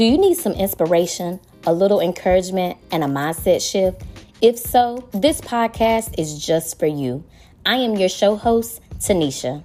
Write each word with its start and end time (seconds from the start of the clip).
Do 0.00 0.06
you 0.06 0.16
need 0.16 0.38
some 0.38 0.54
inspiration, 0.54 1.40
a 1.66 1.74
little 1.74 2.00
encouragement, 2.00 2.78
and 2.90 3.04
a 3.04 3.06
mindset 3.06 3.60
shift? 3.60 4.00
If 4.40 4.58
so, 4.58 5.06
this 5.12 5.42
podcast 5.42 6.18
is 6.18 6.42
just 6.42 6.78
for 6.78 6.86
you. 6.86 7.22
I 7.66 7.74
am 7.74 7.96
your 7.96 8.08
show 8.08 8.34
host, 8.34 8.80
Tanisha. 8.94 9.62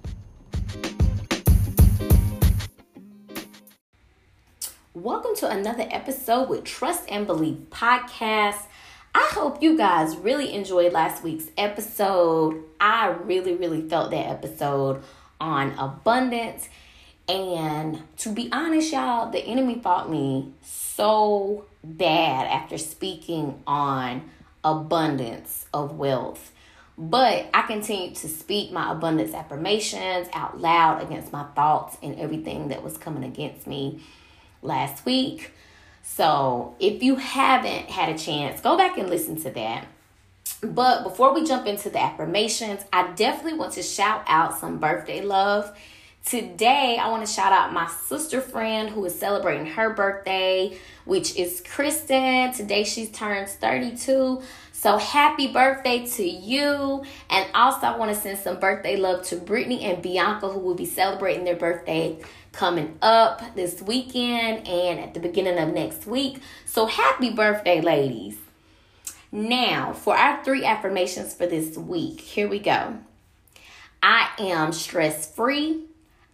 Welcome 4.93 5.37
to 5.37 5.49
another 5.49 5.87
episode 5.89 6.49
with 6.49 6.65
Trust 6.65 7.09
and 7.09 7.25
Believe 7.25 7.67
Podcast. 7.69 8.61
I 9.13 9.29
hope 9.31 9.63
you 9.63 9.77
guys 9.77 10.17
really 10.17 10.53
enjoyed 10.53 10.91
last 10.91 11.23
week's 11.23 11.47
episode. 11.57 12.61
I 12.81 13.07
really, 13.23 13.55
really 13.55 13.87
felt 13.87 14.11
that 14.11 14.27
episode 14.27 15.01
on 15.39 15.71
abundance. 15.79 16.67
And 17.27 18.03
to 18.17 18.29
be 18.29 18.49
honest, 18.51 18.91
y'all, 18.91 19.31
the 19.31 19.39
enemy 19.39 19.79
fought 19.81 20.09
me 20.09 20.53
so 20.61 21.65
bad 21.83 22.47
after 22.47 22.77
speaking 22.77 23.61
on 23.65 24.29
abundance 24.63 25.65
of 25.73 25.97
wealth. 25.97 26.51
But 26.97 27.49
I 27.53 27.63
continued 27.63 28.15
to 28.17 28.29
speak 28.29 28.71
my 28.71 28.91
abundance 28.91 29.33
affirmations 29.33 30.29
out 30.33 30.61
loud 30.61 31.03
against 31.03 31.33
my 31.33 31.43
thoughts 31.55 31.97
and 32.01 32.17
everything 32.19 32.69
that 32.69 32.83
was 32.83 32.97
coming 32.97 33.23
against 33.23 33.67
me 33.67 34.01
last 34.61 35.05
week. 35.05 35.51
So 36.03 36.75
if 36.79 37.03
you 37.03 37.15
haven't 37.15 37.89
had 37.89 38.09
a 38.09 38.17
chance, 38.17 38.61
go 38.61 38.77
back 38.77 38.97
and 38.97 39.09
listen 39.09 39.35
to 39.41 39.49
that. 39.51 39.87
But 40.61 41.03
before 41.03 41.33
we 41.33 41.45
jump 41.45 41.65
into 41.65 41.89
the 41.89 41.99
affirmations, 41.99 42.81
I 42.93 43.11
definitely 43.13 43.57
want 43.57 43.73
to 43.73 43.83
shout 43.83 44.23
out 44.27 44.57
some 44.57 44.79
birthday 44.79 45.21
love. 45.21 45.75
Today, 46.25 46.97
I 46.99 47.09
want 47.09 47.23
to 47.23 47.31
shout 47.31 47.53
out 47.53 47.71
my 47.71 47.87
sister 48.07 48.41
friend 48.41 48.89
who 48.89 49.05
is 49.05 49.13
celebrating 49.13 49.67
her 49.67 49.91
birthday, 49.91 50.75
which 51.05 51.35
is 51.35 51.61
Kristen. 51.61 52.51
Today, 52.51 52.83
she 52.83 53.05
turns 53.05 53.53
32. 53.53 54.41
So, 54.71 54.97
happy 54.97 55.53
birthday 55.53 56.07
to 56.07 56.27
you. 56.27 57.03
And 57.29 57.47
also, 57.53 57.85
I 57.85 57.97
want 57.97 58.09
to 58.09 58.19
send 58.19 58.39
some 58.39 58.59
birthday 58.59 58.95
love 58.95 59.21
to 59.27 59.35
Brittany 59.35 59.83
and 59.83 60.01
Bianca, 60.01 60.49
who 60.49 60.57
will 60.57 60.73
be 60.73 60.87
celebrating 60.87 61.45
their 61.45 61.55
birthday 61.55 62.17
coming 62.51 62.97
up 63.03 63.43
this 63.53 63.83
weekend 63.83 64.67
and 64.67 64.99
at 64.99 65.13
the 65.13 65.19
beginning 65.19 65.59
of 65.59 65.75
next 65.75 66.07
week. 66.07 66.39
So, 66.65 66.87
happy 66.87 67.29
birthday, 67.29 67.81
ladies. 67.81 68.37
Now, 69.31 69.93
for 69.93 70.17
our 70.17 70.43
three 70.43 70.65
affirmations 70.65 71.35
for 71.35 71.45
this 71.45 71.77
week, 71.77 72.19
here 72.19 72.47
we 72.47 72.57
go. 72.57 72.97
I 74.01 74.29
am 74.39 74.73
stress 74.73 75.31
free, 75.31 75.83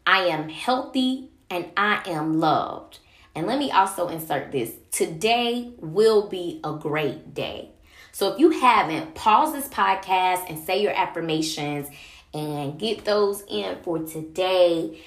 I 0.06 0.26
am 0.26 0.50
healthy, 0.50 1.30
and 1.50 1.68
I 1.78 2.02
am 2.06 2.40
loved. 2.40 3.00
And 3.36 3.48
let 3.48 3.60
me 3.60 3.72
also 3.72 4.08
insert 4.08 4.52
this 4.52 4.72
today 4.92 5.72
will 5.78 6.28
be 6.28 6.60
a 6.64 6.74
great 6.74 7.34
day. 7.34 7.70
So 8.12 8.34
if 8.34 8.40
you 8.40 8.50
haven't, 8.50 9.16
pause 9.16 9.54
this 9.54 9.70
podcast 9.70 10.50
and 10.50 10.60
say 10.60 10.82
your 10.82 10.92
affirmations 10.92 11.88
and 12.34 12.78
get 12.78 13.06
those 13.06 13.44
in 13.48 13.78
for 13.84 14.00
today 14.00 15.00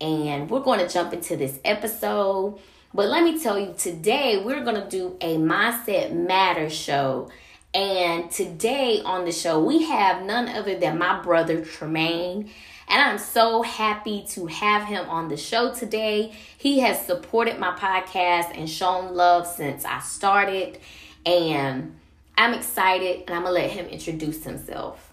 and 0.00 0.50
we're 0.50 0.60
going 0.60 0.80
to 0.80 0.88
jump 0.88 1.12
into 1.12 1.36
this 1.36 1.58
episode. 1.64 2.58
But 2.92 3.08
let 3.08 3.24
me 3.24 3.40
tell 3.42 3.58
you, 3.58 3.74
today 3.76 4.42
we're 4.44 4.64
going 4.64 4.80
to 4.80 4.88
do 4.88 5.16
a 5.20 5.36
Mindset 5.36 6.12
Matters 6.12 6.74
show. 6.74 7.30
And 7.74 8.30
today 8.30 9.02
on 9.04 9.24
the 9.24 9.32
show, 9.32 9.62
we 9.62 9.84
have 9.84 10.22
none 10.22 10.48
other 10.48 10.78
than 10.78 10.98
my 10.98 11.20
brother 11.20 11.62
Tremaine. 11.64 12.50
And 12.88 13.02
I'm 13.02 13.18
so 13.18 13.62
happy 13.62 14.24
to 14.30 14.46
have 14.46 14.84
him 14.84 15.08
on 15.08 15.28
the 15.28 15.36
show 15.36 15.74
today. 15.74 16.32
He 16.56 16.78
has 16.80 17.04
supported 17.04 17.58
my 17.58 17.72
podcast 17.72 18.56
and 18.56 18.70
shown 18.70 19.14
love 19.14 19.46
since 19.46 19.84
I 19.84 19.98
started. 20.00 20.78
And 21.24 21.98
I'm 22.38 22.54
excited, 22.54 23.24
and 23.26 23.30
I'm 23.30 23.42
going 23.42 23.54
to 23.54 23.60
let 23.62 23.70
him 23.70 23.86
introduce 23.86 24.44
himself. 24.44 25.12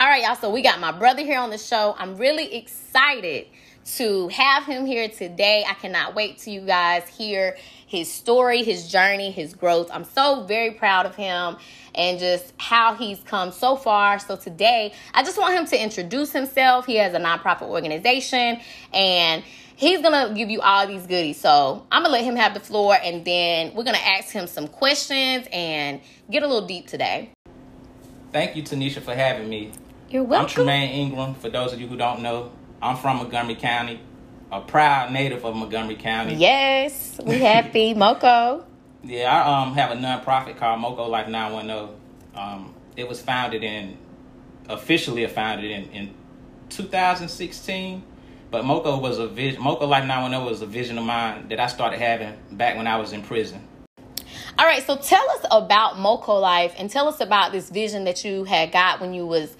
All 0.00 0.03
right, 0.14 0.22
y'all. 0.22 0.36
So 0.36 0.48
we 0.48 0.62
got 0.62 0.78
my 0.78 0.92
brother 0.92 1.22
here 1.22 1.40
on 1.40 1.50
the 1.50 1.58
show. 1.58 1.96
I'm 1.98 2.16
really 2.16 2.54
excited 2.54 3.48
to 3.96 4.28
have 4.28 4.64
him 4.64 4.86
here 4.86 5.08
today. 5.08 5.64
I 5.68 5.74
cannot 5.74 6.14
wait 6.14 6.38
to 6.38 6.52
you 6.52 6.60
guys 6.60 7.08
hear 7.08 7.56
his 7.88 8.12
story, 8.12 8.62
his 8.62 8.86
journey, 8.88 9.32
his 9.32 9.54
growth. 9.54 9.90
I'm 9.92 10.04
so 10.04 10.44
very 10.44 10.70
proud 10.70 11.06
of 11.06 11.16
him 11.16 11.56
and 11.96 12.20
just 12.20 12.52
how 12.58 12.94
he's 12.94 13.18
come 13.24 13.50
so 13.50 13.74
far. 13.74 14.20
So 14.20 14.36
today, 14.36 14.94
I 15.12 15.24
just 15.24 15.36
want 15.36 15.54
him 15.54 15.66
to 15.66 15.82
introduce 15.82 16.30
himself. 16.30 16.86
He 16.86 16.94
has 16.94 17.12
a 17.12 17.18
nonprofit 17.18 17.62
organization 17.62 18.60
and 18.92 19.42
he's 19.74 20.00
gonna 20.00 20.32
give 20.32 20.48
you 20.48 20.60
all 20.60 20.86
these 20.86 21.08
goodies. 21.08 21.40
So 21.40 21.84
I'm 21.90 22.04
gonna 22.04 22.12
let 22.12 22.22
him 22.22 22.36
have 22.36 22.54
the 22.54 22.60
floor 22.60 22.96
and 23.02 23.24
then 23.24 23.74
we're 23.74 23.82
gonna 23.82 23.98
ask 23.98 24.30
him 24.30 24.46
some 24.46 24.68
questions 24.68 25.48
and 25.50 26.00
get 26.30 26.44
a 26.44 26.46
little 26.46 26.68
deep 26.68 26.86
today. 26.86 27.30
Thank 28.30 28.54
you, 28.54 28.62
Tanisha, 28.62 29.02
for 29.02 29.14
having 29.16 29.48
me. 29.48 29.72
You're 30.14 30.22
welcome. 30.22 30.44
I'm 30.44 30.54
Tremaine 30.54 30.90
Ingram. 30.90 31.34
For 31.34 31.48
those 31.48 31.72
of 31.72 31.80
you 31.80 31.88
who 31.88 31.96
don't 31.96 32.22
know, 32.22 32.52
I'm 32.80 32.96
from 32.96 33.16
Montgomery 33.16 33.56
County, 33.56 33.98
a 34.52 34.60
proud 34.60 35.10
native 35.10 35.44
of 35.44 35.56
Montgomery 35.56 35.96
County. 35.96 36.36
Yes, 36.36 37.18
we 37.24 37.38
happy. 37.40 37.94
Moco. 37.94 38.64
Yeah, 39.02 39.36
I 39.36 39.62
um 39.64 39.74
have 39.74 39.90
a 39.90 39.96
nonprofit 39.96 40.56
called 40.56 40.78
Moco 40.78 41.08
Life 41.08 41.26
910. 41.26 41.96
Um, 42.36 42.76
it 42.96 43.08
was 43.08 43.20
founded 43.20 43.64
in, 43.64 43.98
officially 44.68 45.26
founded 45.26 45.68
in, 45.68 45.90
in 45.90 46.14
2016. 46.68 48.04
But 48.52 48.64
Moco 48.64 48.96
was 49.00 49.18
a 49.18 49.26
vision. 49.26 49.60
Moco 49.64 49.84
Life 49.84 50.04
910 50.04 50.48
was 50.48 50.62
a 50.62 50.66
vision 50.66 50.96
of 50.96 51.04
mine 51.04 51.48
that 51.48 51.58
I 51.58 51.66
started 51.66 51.98
having 51.98 52.38
back 52.52 52.76
when 52.76 52.86
I 52.86 52.98
was 52.98 53.12
in 53.12 53.22
prison. 53.22 53.66
All 54.60 54.64
right, 54.64 54.86
so 54.86 54.96
tell 54.96 55.28
us 55.30 55.44
about 55.50 55.98
Moco 55.98 56.34
Life 56.34 56.72
and 56.78 56.88
tell 56.88 57.08
us 57.08 57.18
about 57.18 57.50
this 57.50 57.68
vision 57.68 58.04
that 58.04 58.24
you 58.24 58.44
had 58.44 58.70
got 58.70 59.00
when 59.00 59.12
you 59.12 59.26
was 59.26 59.56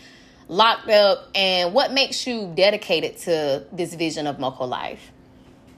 locked 0.48 0.88
up 0.88 1.28
and 1.34 1.72
what 1.72 1.92
makes 1.92 2.26
you 2.26 2.52
dedicated 2.54 3.18
to 3.18 3.66
this 3.72 3.94
vision 3.94 4.26
of 4.26 4.38
Moco 4.38 4.64
Life? 4.64 5.10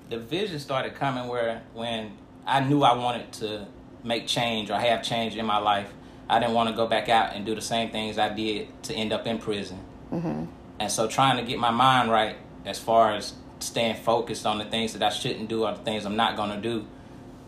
The 0.08 0.18
vision 0.18 0.58
started 0.58 0.94
coming 0.94 1.28
where 1.28 1.62
when 1.74 2.12
I 2.46 2.60
knew 2.60 2.82
I 2.82 2.94
wanted 2.96 3.32
to 3.34 3.66
make 4.04 4.26
change 4.26 4.70
or 4.70 4.78
have 4.78 5.02
change 5.02 5.36
in 5.36 5.46
my 5.46 5.58
life, 5.58 5.92
I 6.28 6.38
didn't 6.38 6.54
want 6.54 6.68
to 6.70 6.74
go 6.74 6.86
back 6.86 7.08
out 7.08 7.34
and 7.34 7.44
do 7.44 7.54
the 7.54 7.60
same 7.60 7.90
things 7.90 8.18
I 8.18 8.28
did 8.28 8.82
to 8.84 8.94
end 8.94 9.12
up 9.12 9.26
in 9.26 9.38
prison. 9.38 9.78
Mm-hmm. 10.12 10.44
And 10.78 10.92
so 10.92 11.08
trying 11.08 11.36
to 11.38 11.42
get 11.42 11.58
my 11.58 11.70
mind 11.70 12.10
right 12.10 12.36
as 12.64 12.78
far 12.78 13.12
as 13.12 13.34
staying 13.60 13.96
focused 13.96 14.46
on 14.46 14.58
the 14.58 14.64
things 14.64 14.92
that 14.92 15.02
I 15.02 15.10
shouldn't 15.10 15.48
do 15.48 15.64
or 15.64 15.72
the 15.72 15.82
things 15.82 16.04
I'm 16.04 16.16
not 16.16 16.36
going 16.36 16.50
to 16.50 16.60
do 16.60 16.86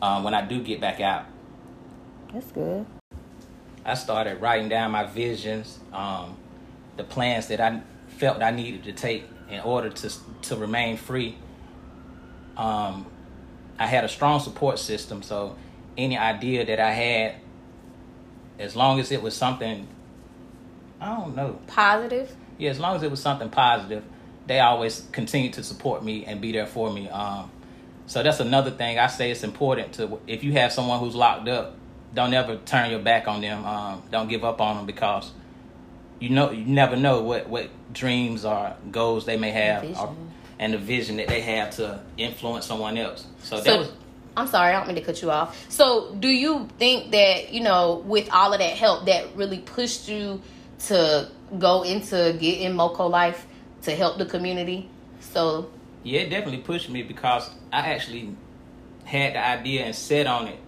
um, 0.01 0.25
when 0.25 0.35
I 0.35 0.45
do 0.45 0.63
get 0.63 0.81
back 0.81 1.01
out. 1.01 1.27
That's 2.33 2.51
good. 2.53 2.87
I 3.85 3.95
started 3.95 4.41
writing 4.41 4.69
down 4.69 4.91
my 4.91 5.05
visions, 5.05 5.79
um, 5.93 6.37
the 6.99 7.05
plans 7.05 7.47
that 7.47 7.61
I 7.61 7.81
felt 8.19 8.43
I 8.43 8.51
needed 8.51 8.85
to 8.85 8.93
take 8.93 9.25
in 9.49 9.61
order 9.61 9.89
to 9.89 10.13
to 10.43 10.57
remain 10.57 10.99
free. 10.99 11.39
Um, 12.57 13.07
I 13.79 13.87
had 13.87 14.05
a 14.05 14.09
strong 14.09 14.41
support 14.41 14.79
system, 14.79 15.23
so 15.23 15.57
any 15.97 16.19
idea 16.19 16.67
that 16.67 16.81
I 16.81 16.91
had, 16.91 17.35
as 18.59 18.77
long 18.77 18.99
as 19.01 19.11
it 19.13 19.23
was 19.23 19.35
something, 19.35 19.87
I 21.01 21.17
don't 21.17 21.37
know, 21.37 21.61
positive. 21.69 22.35
Yeah, 22.59 22.71
as 22.71 22.81
long 22.81 22.97
as 22.97 23.05
it 23.05 23.11
was 23.11 23.23
something 23.23 23.49
positive, 23.51 24.03
they 24.49 24.59
always 24.59 25.07
continued 25.13 25.53
to 25.55 25.63
support 25.63 26.05
me 26.05 26.25
and 26.25 26.41
be 26.41 26.51
there 26.51 26.67
for 26.67 26.93
me. 26.93 27.09
Um, 27.09 27.51
so 28.07 28.23
that's 28.23 28.41
another 28.41 28.71
thing 28.73 28.99
I 28.99 29.07
say 29.07 29.31
it's 29.31 29.45
important 29.45 29.93
to 29.95 30.19
if 30.27 30.43
you 30.43 30.53
have 30.55 30.73
someone 30.73 30.99
who's 30.99 31.15
locked 31.15 31.47
up, 31.49 31.77
don't 32.15 32.35
ever 32.35 32.57
turn 32.57 32.91
your 32.91 33.01
back 33.01 33.29
on 33.29 33.41
them. 33.41 33.65
Um, 33.65 34.03
don't 34.11 34.29
give 34.29 34.45
up 34.45 34.61
on 34.61 34.77
them 34.77 34.87
because 34.87 35.31
you 36.21 36.31
know 36.31 36.51
you 36.51 36.65
never 36.65 36.97
know 36.97 37.23
what 37.23 37.49
what 37.49 37.69
dreams 37.93 38.45
or 38.45 38.75
goals 38.91 39.25
they 39.25 39.37
may 39.37 39.51
have 39.51 39.85
or, 39.99 40.15
and 40.59 40.75
the 40.75 40.79
vision 40.79 41.17
that 41.17 41.29
they 41.29 41.41
have 41.41 41.71
to 41.71 42.01
influence 42.17 42.67
someone 42.67 42.97
else 42.97 43.27
so, 43.43 43.57
so 43.59 43.63
that 43.63 43.79
was 43.79 43.93
I'm 44.37 44.47
sorry, 44.47 44.73
I 44.73 44.79
don't 44.79 44.87
mean 44.87 44.95
to 44.95 45.03
cut 45.03 45.21
you 45.21 45.33
off. 45.33 45.67
So, 45.69 46.15
do 46.15 46.29
you 46.29 46.69
think 46.79 47.11
that, 47.11 47.53
you 47.53 47.61
know, 47.61 48.05
with 48.07 48.33
all 48.33 48.53
of 48.53 48.61
that 48.61 48.77
help 48.77 49.07
that 49.07 49.35
really 49.35 49.59
pushed 49.59 50.09
you 50.09 50.41
to 50.87 51.29
go 51.59 51.83
into 51.83 52.37
getting 52.41 52.73
Moco 52.75 53.09
Life 53.09 53.49
to 53.83 53.97
help 53.97 54.17
the 54.17 54.27
community? 54.27 54.89
So, 55.19 55.69
yeah, 56.05 56.21
it 56.21 56.31
definitely 56.31 56.59
pushed 56.61 56.89
me 56.89 57.03
because 57.03 57.51
I 57.73 57.81
actually 57.81 58.37
had 59.05 59.35
the 59.35 59.45
idea 59.45 59.83
and 59.83 59.95
set 59.95 60.29
on 60.29 60.47
it 60.47 60.61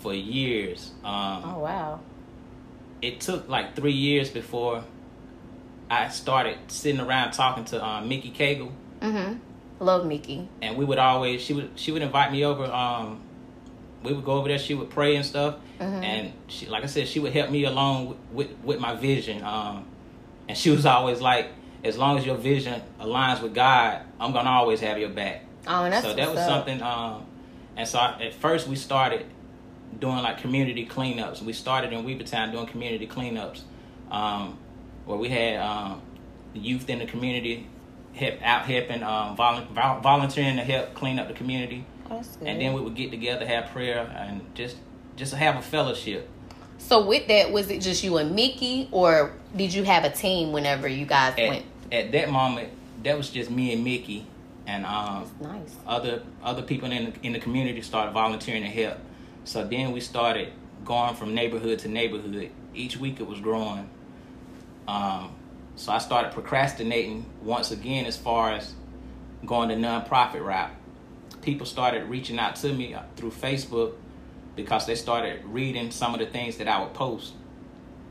for 0.00 0.14
years. 0.14 0.92
Um, 1.04 1.42
oh, 1.44 1.58
wow 1.58 2.00
it 3.04 3.20
took 3.20 3.48
like 3.48 3.76
three 3.76 3.92
years 3.92 4.30
before 4.30 4.82
I 5.90 6.08
started 6.08 6.56
sitting 6.68 7.00
around 7.00 7.32
talking 7.32 7.64
to 7.66 7.84
um, 7.84 8.08
Mickey 8.08 8.30
Cagle. 8.30 8.72
Mm-hmm. 9.00 9.38
Love 9.84 10.06
Mickey. 10.06 10.48
And 10.62 10.78
we 10.78 10.86
would 10.86 10.98
always 10.98 11.42
she 11.42 11.52
would 11.52 11.70
she 11.74 11.92
would 11.92 12.00
invite 12.00 12.32
me 12.32 12.44
over. 12.44 12.64
Um, 12.64 13.20
we 14.02 14.14
would 14.14 14.24
go 14.24 14.32
over 14.32 14.48
there. 14.48 14.58
She 14.58 14.74
would 14.74 14.88
pray 14.88 15.16
and 15.16 15.24
stuff. 15.24 15.56
Mm-hmm. 15.78 16.02
And 16.02 16.32
she, 16.46 16.66
like 16.66 16.82
I 16.82 16.86
said, 16.86 17.06
she 17.06 17.20
would 17.20 17.32
help 17.32 17.50
me 17.50 17.64
along 17.64 18.08
with 18.08 18.18
with, 18.32 18.58
with 18.64 18.80
my 18.80 18.94
vision. 18.94 19.42
Um, 19.42 19.86
and 20.48 20.56
she 20.56 20.70
was 20.70 20.86
always 20.86 21.20
like, 21.20 21.48
as 21.84 21.98
long 21.98 22.16
as 22.16 22.24
your 22.24 22.36
vision 22.36 22.80
aligns 22.98 23.42
with 23.42 23.54
God, 23.54 24.00
I'm 24.18 24.32
gonna 24.32 24.48
always 24.48 24.80
have 24.80 24.98
your 24.98 25.10
back. 25.10 25.44
Oh, 25.66 25.84
and 25.84 25.92
that's 25.92 26.06
so 26.06 26.14
that 26.14 26.30
was 26.30 26.38
up. 26.38 26.48
something. 26.48 26.80
Um, 26.80 27.26
and 27.76 27.86
so 27.86 27.98
I, 27.98 28.22
at 28.22 28.34
first 28.34 28.66
we 28.66 28.76
started 28.76 29.26
doing 29.98 30.16
like 30.16 30.38
community 30.38 30.86
cleanups. 30.86 31.42
We 31.42 31.52
started 31.52 31.92
in 31.92 32.04
Weavertown 32.04 32.52
doing 32.52 32.66
community 32.66 33.06
cleanups, 33.06 33.60
um, 34.10 34.58
where 35.04 35.18
we 35.18 35.28
had 35.28 35.56
um, 35.60 36.02
youth 36.54 36.88
in 36.88 36.98
the 36.98 37.06
community 37.06 37.66
help 38.14 38.40
out 38.42 38.64
helping 38.64 39.02
um, 39.02 39.36
volu- 39.36 39.66
vol- 39.70 40.00
volunteering 40.00 40.56
to 40.56 40.62
help 40.62 40.94
clean 40.94 41.18
up 41.18 41.26
the 41.28 41.34
community, 41.34 41.84
Oh, 42.08 42.16
that's 42.16 42.36
good. 42.36 42.46
and 42.46 42.60
then 42.60 42.72
we 42.72 42.80
would 42.80 42.94
get 42.94 43.10
together, 43.10 43.44
have 43.46 43.70
prayer, 43.70 44.08
and 44.16 44.42
just 44.54 44.76
just 45.16 45.34
have 45.34 45.56
a 45.56 45.62
fellowship. 45.62 46.28
so 46.78 47.04
with 47.04 47.26
that, 47.28 47.50
was 47.52 47.70
it 47.70 47.80
just 47.80 48.04
you 48.04 48.16
and 48.18 48.34
Mickey, 48.34 48.88
or 48.92 49.32
did 49.56 49.72
you 49.74 49.82
have 49.84 50.04
a 50.04 50.10
team 50.10 50.52
whenever 50.52 50.86
you 50.88 51.06
guys 51.06 51.34
At, 51.38 51.48
went? 51.48 51.64
at 51.90 52.12
that 52.12 52.30
moment, 52.30 52.70
that 53.02 53.16
was 53.16 53.30
just 53.30 53.50
me 53.50 53.72
and 53.72 53.82
Mickey, 53.82 54.26
and 54.66 54.86
um, 54.86 55.28
Nice. 55.40 55.74
other 55.86 56.22
other 56.42 56.62
people 56.62 56.90
in 56.92 57.06
the, 57.12 57.26
in 57.26 57.32
the 57.32 57.40
community 57.40 57.80
started 57.82 58.12
volunteering 58.12 58.62
to 58.62 58.68
help. 58.70 58.98
So 59.44 59.64
then 59.64 59.92
we 59.92 60.00
started 60.00 60.52
going 60.84 61.14
from 61.14 61.34
neighborhood 61.34 61.78
to 61.80 61.88
neighborhood. 61.88 62.50
Each 62.74 62.96
week 62.96 63.20
it 63.20 63.26
was 63.26 63.40
growing. 63.40 63.88
Um, 64.88 65.34
so 65.76 65.92
I 65.92 65.98
started 65.98 66.32
procrastinating 66.32 67.26
once 67.42 67.70
again 67.70 68.06
as 68.06 68.16
far 68.16 68.52
as 68.52 68.74
going 69.44 69.68
the 69.68 69.74
nonprofit 69.74 70.44
route. 70.44 70.70
People 71.42 71.66
started 71.66 72.04
reaching 72.04 72.38
out 72.38 72.56
to 72.56 72.72
me 72.72 72.96
through 73.16 73.30
Facebook 73.30 73.94
because 74.56 74.86
they 74.86 74.94
started 74.94 75.44
reading 75.44 75.90
some 75.90 76.14
of 76.14 76.20
the 76.20 76.26
things 76.26 76.56
that 76.58 76.68
I 76.68 76.80
would 76.80 76.94
post. 76.94 77.34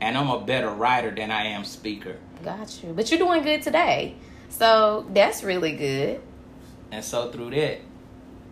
And 0.00 0.16
I'm 0.16 0.28
a 0.28 0.40
better 0.40 0.70
writer 0.70 1.10
than 1.10 1.30
I 1.30 1.46
am 1.46 1.64
speaker. 1.64 2.16
Got 2.44 2.82
you. 2.82 2.92
But 2.92 3.10
you're 3.10 3.18
doing 3.18 3.42
good 3.42 3.62
today. 3.62 4.14
So 4.50 5.06
that's 5.12 5.42
really 5.42 5.72
good. 5.72 6.20
And 6.92 7.04
so 7.04 7.30
through 7.30 7.50
that, 7.50 7.80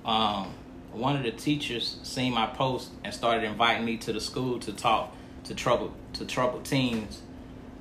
um, 0.04 0.54
one 0.92 1.16
of 1.16 1.22
the 1.22 1.30
teachers 1.30 1.98
seen 2.02 2.32
my 2.34 2.46
post 2.46 2.90
and 3.04 3.12
started 3.14 3.44
inviting 3.44 3.84
me 3.84 3.96
to 3.98 4.12
the 4.12 4.20
school 4.20 4.58
to 4.60 4.72
talk 4.72 5.14
to 5.44 5.54
trouble 5.54 5.92
to 6.14 6.24
troubled 6.24 6.64
teens. 6.64 7.22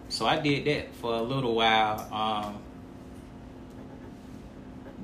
So 0.09 0.25
I 0.25 0.39
did 0.39 0.65
that 0.65 0.95
for 0.95 1.13
a 1.15 1.21
little 1.21 1.55
while. 1.55 2.07
Um, 2.11 2.61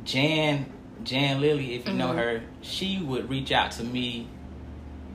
Jan 0.03 0.71
Jan 1.03 1.41
Lilly, 1.41 1.75
if 1.75 1.87
you 1.87 1.93
know 1.93 2.09
Mhm. 2.09 2.15
her, 2.17 2.41
she 2.61 2.97
would 2.99 3.29
reach 3.29 3.51
out 3.51 3.71
to 3.71 3.83
me. 3.83 4.27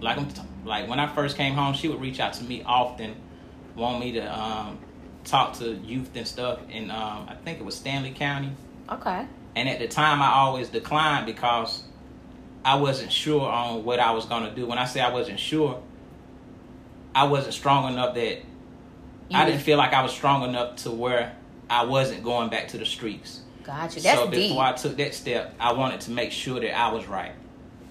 Like 0.00 0.19
I'm 0.19 0.29
t- 0.29 0.41
like 0.65 0.88
when 0.88 1.00
I 1.00 1.06
first 1.09 1.37
came 1.37 1.55
home, 1.55 1.75
she 1.75 1.88
would 1.88 2.00
reach 2.00 2.21
out 2.21 2.35
to 2.35 2.45
me 2.45 2.62
often, 2.65 3.15
want 3.75 4.00
me 4.00 4.12
to 4.12 4.38
um, 4.41 4.79
talk 5.25 5.55
to 5.55 5.75
youth 5.75 6.11
and 6.15 6.27
stuff. 6.27 6.61
And 6.71 6.91
um, 6.93 7.27
I 7.29 7.35
think 7.45 7.59
it 7.59 7.65
was 7.65 7.79
Stanly 7.79 8.15
County. 8.15 8.53
Okay. 8.91 9.27
And 9.56 9.69
at 9.69 9.79
the 9.81 9.88
time, 9.88 10.23
I 10.23 10.33
always 10.35 10.69
declined 10.69 11.27
because 11.27 11.83
I 12.64 12.76
wasn't 12.76 13.12
sure 13.12 13.49
on 13.49 13.85
what 13.85 13.99
I 13.99 14.12
was 14.12 14.26
going 14.26 14.44
to 14.44 14.55
do. 14.55 14.67
When 14.67 14.79
I 14.79 14.85
say 14.85 15.00
I 15.00 15.12
wasn't 15.12 15.41
sure, 15.41 15.82
I 17.14 17.25
wasn't 17.25 17.55
strong 17.55 17.93
enough 17.93 18.14
that 18.14 18.38
You 18.38 18.44
I 19.32 19.44
didn't 19.44 19.62
feel 19.62 19.79
like 19.79 19.93
I 19.93 20.03
was 20.03 20.12
strong 20.12 20.49
enough 20.49 20.76
to 20.76 20.91
where 20.91 21.35
I 21.69 21.85
wasn't 21.85 22.23
going 22.23 22.50
back 22.50 22.69
to 22.69 22.79
the 22.79 22.87
streets. 22.87 23.41
Got 23.64 23.97
you. 23.97 24.03
That's 24.03 24.19
so 24.19 24.31
deep. 24.31 24.50
before 24.50 24.64
I 24.64 24.73
took 24.73 24.97
that 24.97 25.14
step, 25.14 25.55
I 25.59 25.73
wanted 25.73 26.00
to 26.03 26.11
make 26.11 26.32
sure 26.32 26.61
that 26.61 26.76
I 26.76 26.93
was 26.93 27.06
right. 27.06 27.32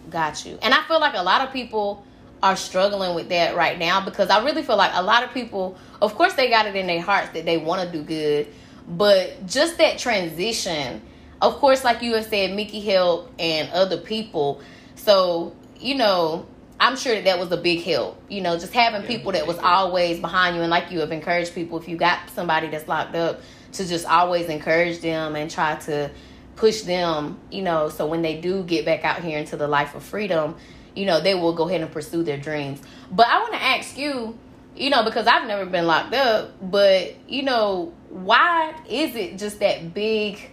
Got 0.09 0.45
you. 0.45 0.57
And 0.61 0.73
I 0.73 0.83
feel 0.83 0.99
like 0.99 1.15
a 1.15 1.23
lot 1.23 1.41
of 1.41 1.53
people 1.53 2.05
are 2.43 2.55
struggling 2.55 3.15
with 3.15 3.29
that 3.29 3.55
right 3.55 3.77
now 3.77 4.03
because 4.03 4.29
I 4.29 4.43
really 4.43 4.63
feel 4.63 4.75
like 4.75 4.91
a 4.93 5.03
lot 5.03 5.23
of 5.23 5.33
people, 5.33 5.77
of 6.01 6.15
course, 6.15 6.33
they 6.33 6.49
got 6.49 6.65
it 6.65 6.75
in 6.75 6.87
their 6.87 7.01
hearts 7.01 7.29
that 7.33 7.45
they 7.45 7.57
want 7.57 7.89
to 7.89 7.97
do 7.97 8.03
good, 8.03 8.47
but 8.87 9.45
just 9.45 9.77
that 9.77 9.99
transition, 9.99 11.01
of 11.41 11.55
course, 11.55 11.83
like 11.83 12.01
you 12.01 12.13
have 12.13 12.25
said, 12.25 12.55
Mickey 12.55 12.81
help 12.81 13.31
and 13.39 13.69
other 13.71 13.97
people. 13.97 14.61
So, 14.95 15.55
you 15.79 15.95
know, 15.95 16.45
I'm 16.79 16.95
sure 16.95 17.15
that 17.15 17.25
that 17.25 17.39
was 17.39 17.51
a 17.51 17.57
big 17.57 17.83
help. 17.83 18.21
You 18.29 18.41
know, 18.41 18.57
just 18.57 18.73
having 18.73 19.01
Yeah, 19.01 19.07
people 19.07 19.31
that 19.33 19.47
was 19.47 19.57
always 19.57 20.19
behind 20.19 20.55
you 20.55 20.61
and 20.61 20.69
like 20.69 20.91
you 20.91 20.99
have 20.99 21.11
encouraged 21.11 21.55
people 21.55 21.79
if 21.79 21.87
you 21.87 21.97
got 21.97 22.29
somebody 22.29 22.67
that's 22.67 22.87
locked 22.87 23.15
up 23.15 23.41
to 23.73 23.87
just 23.87 24.05
always 24.05 24.47
encourage 24.47 24.99
them 24.99 25.35
and 25.35 25.49
try 25.49 25.75
to 25.75 26.11
push 26.55 26.81
them, 26.81 27.39
you 27.49 27.63
know, 27.63 27.89
so 27.89 28.05
when 28.05 28.21
they 28.21 28.39
do 28.39 28.63
get 28.63 28.85
back 28.85 29.03
out 29.03 29.23
here 29.23 29.39
into 29.39 29.57
the 29.57 29.67
life 29.67 29.95
of 29.95 30.03
freedom, 30.03 30.55
you 30.95 31.05
know, 31.05 31.21
they 31.21 31.33
will 31.33 31.53
go 31.53 31.67
ahead 31.67 31.81
and 31.81 31.91
pursue 31.91 32.23
their 32.23 32.37
dreams. 32.37 32.81
But 33.11 33.27
I 33.27 33.39
want 33.39 33.53
to 33.53 33.63
ask 33.63 33.97
you, 33.97 34.37
you 34.75 34.89
know, 34.89 35.03
because 35.03 35.25
I've 35.25 35.47
never 35.47 35.65
been 35.65 35.87
locked 35.87 36.13
up, 36.13 36.51
but 36.61 37.15
you 37.27 37.43
know, 37.43 37.93
why 38.09 38.75
is 38.87 39.15
it 39.15 39.37
just 39.37 39.59
that 39.59 39.93
big 39.93 40.50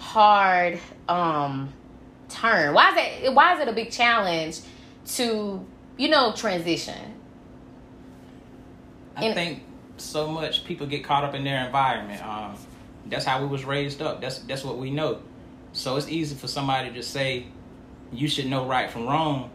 hard 0.00 0.80
um 1.08 1.72
turn? 2.28 2.74
Why 2.74 2.90
is 2.90 3.24
it 3.24 3.34
why 3.34 3.54
is 3.54 3.60
it 3.60 3.68
a 3.68 3.72
big 3.72 3.90
challenge 3.90 4.60
to, 5.16 5.64
you 5.96 6.08
know, 6.08 6.32
transition? 6.32 7.14
I 9.16 9.26
And- 9.26 9.34
think 9.34 9.62
so 9.98 10.26
much 10.28 10.64
people 10.64 10.86
get 10.86 11.04
caught 11.04 11.24
up 11.24 11.34
in 11.34 11.44
their 11.44 11.64
environment. 11.66 12.26
Um, 12.26 12.56
that's 13.06 13.24
how 13.24 13.40
we 13.42 13.46
was 13.46 13.64
raised 13.64 14.00
up. 14.00 14.20
That's 14.20 14.38
that's 14.38 14.64
what 14.64 14.78
we 14.78 14.90
know. 14.90 15.18
So 15.72 15.96
it's 15.96 16.08
easy 16.08 16.34
for 16.34 16.48
somebody 16.48 16.88
to 16.88 16.94
just 16.94 17.10
say, 17.12 17.46
"You 18.12 18.26
should 18.28 18.46
know 18.46 18.64
right 18.64 18.90
from 18.90 19.06
wrong." 19.06 19.50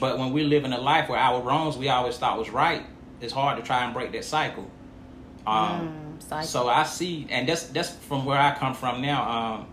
But 0.00 0.18
when 0.18 0.32
we're 0.32 0.44
living 0.48 0.72
a 0.72 0.80
life 0.80 1.08
where 1.08 1.18
our 1.20 1.40
wrongs 1.40 1.76
we 1.78 1.88
always 1.88 2.18
thought 2.18 2.36
was 2.36 2.50
right, 2.50 2.82
it's 3.20 3.32
hard 3.32 3.56
to 3.58 3.62
try 3.62 3.84
and 3.84 3.94
break 3.94 4.10
that 4.12 4.24
cycle. 4.24 4.66
Um, 5.46 5.80
Mm, 5.80 6.09
cycle. 6.20 6.46
So 6.46 6.68
I 6.68 6.84
see, 6.84 7.26
and 7.30 7.48
that's 7.48 7.64
that's 7.64 7.90
from 7.90 8.24
where 8.24 8.38
I 8.38 8.54
come 8.54 8.74
from 8.74 9.02
now. 9.02 9.30
Um, 9.30 9.66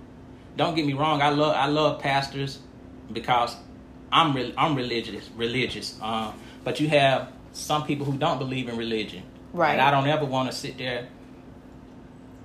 don't 0.56 0.76
get 0.76 0.86
me 0.86 0.94
wrong, 0.94 1.22
I 1.22 1.30
love 1.30 1.56
I 1.56 1.68
love 1.68 2.00
pastors 2.02 2.60
because 3.12 3.56
I'm 4.12 4.36
re- 4.36 4.54
I'm 4.58 4.76
religious 4.76 5.30
religious. 5.36 5.98
Um, 6.02 6.34
but 6.64 6.80
you 6.80 6.90
have 6.90 7.32
some 7.54 7.86
people 7.86 8.06
who 8.06 8.18
don't 8.18 8.40
believe 8.40 8.68
in 8.70 8.78
religion, 8.78 9.24
Right. 9.54 9.72
And 9.72 9.82
I 9.82 9.92
don't 9.92 10.08
ever 10.08 10.26
want 10.26 10.52
to 10.52 10.56
sit 10.56 10.78
there 10.78 11.08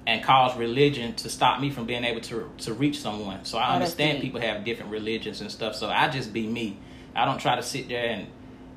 and 0.06 0.22
cause 0.24 0.56
religion 0.56 1.14
to 1.14 1.28
stop 1.28 1.60
me 1.60 1.70
from 1.70 1.86
being 1.86 2.04
able 2.04 2.20
to 2.22 2.50
to 2.58 2.74
reach 2.74 2.98
someone. 2.98 3.44
So 3.44 3.58
I 3.58 3.74
understand 3.74 4.20
people 4.20 4.40
have 4.40 4.64
different 4.64 4.90
religions 4.90 5.40
and 5.40 5.50
stuff. 5.50 5.74
So 5.74 5.88
I 5.88 6.08
just 6.08 6.32
be 6.32 6.46
me. 6.46 6.78
I 7.14 7.24
don't 7.24 7.38
try 7.38 7.56
to 7.56 7.62
sit 7.62 7.88
there 7.88 8.08
and 8.08 8.26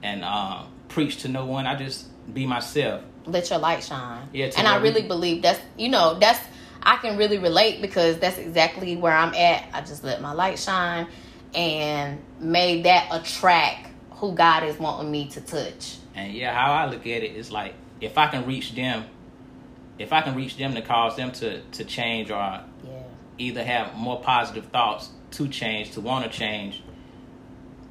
and 0.03 0.23
uh, 0.23 0.63
preach 0.87 1.21
to 1.23 1.27
no 1.27 1.45
one. 1.45 1.65
I 1.65 1.75
just 1.75 2.07
be 2.31 2.45
myself. 2.45 3.03
Let 3.25 3.49
your 3.49 3.59
light 3.59 3.83
shine. 3.83 4.27
Yeah, 4.33 4.51
and 4.57 4.67
I 4.67 4.77
really 4.77 5.01
believe 5.03 5.41
that's 5.41 5.59
you 5.77 5.89
know 5.89 6.17
that's 6.19 6.39
I 6.83 6.97
can 6.97 7.17
really 7.17 7.37
relate 7.39 7.81
because 7.81 8.19
that's 8.19 8.37
exactly 8.37 8.95
where 8.95 9.13
I'm 9.13 9.33
at. 9.33 9.67
I 9.73 9.81
just 9.81 10.03
let 10.03 10.21
my 10.21 10.33
light 10.33 10.59
shine 10.59 11.07
and 11.53 12.21
made 12.39 12.85
that 12.85 13.07
attract 13.11 13.89
who 14.11 14.33
God 14.33 14.63
is 14.63 14.77
wanting 14.79 15.11
me 15.11 15.27
to 15.29 15.41
touch. 15.41 15.97
And 16.13 16.31
yeah, 16.33 16.53
how 16.53 16.73
I 16.73 16.85
look 16.85 17.01
at 17.01 17.23
it 17.23 17.35
is 17.35 17.51
like 17.51 17.73
if 18.01 18.17
I 18.17 18.27
can 18.27 18.45
reach 18.45 18.75
them, 18.75 19.05
if 19.97 20.13
I 20.13 20.21
can 20.21 20.35
reach 20.35 20.57
them 20.57 20.75
to 20.75 20.81
cause 20.81 21.15
them 21.15 21.31
to 21.33 21.61
to 21.61 21.83
change 21.83 22.29
or 22.29 22.35
Yeah. 22.83 22.89
either 23.37 23.63
have 23.63 23.95
more 23.95 24.21
positive 24.21 24.65
thoughts 24.67 25.09
to 25.31 25.47
change, 25.47 25.91
to 25.91 26.01
want 26.01 26.23
to 26.23 26.37
change. 26.37 26.81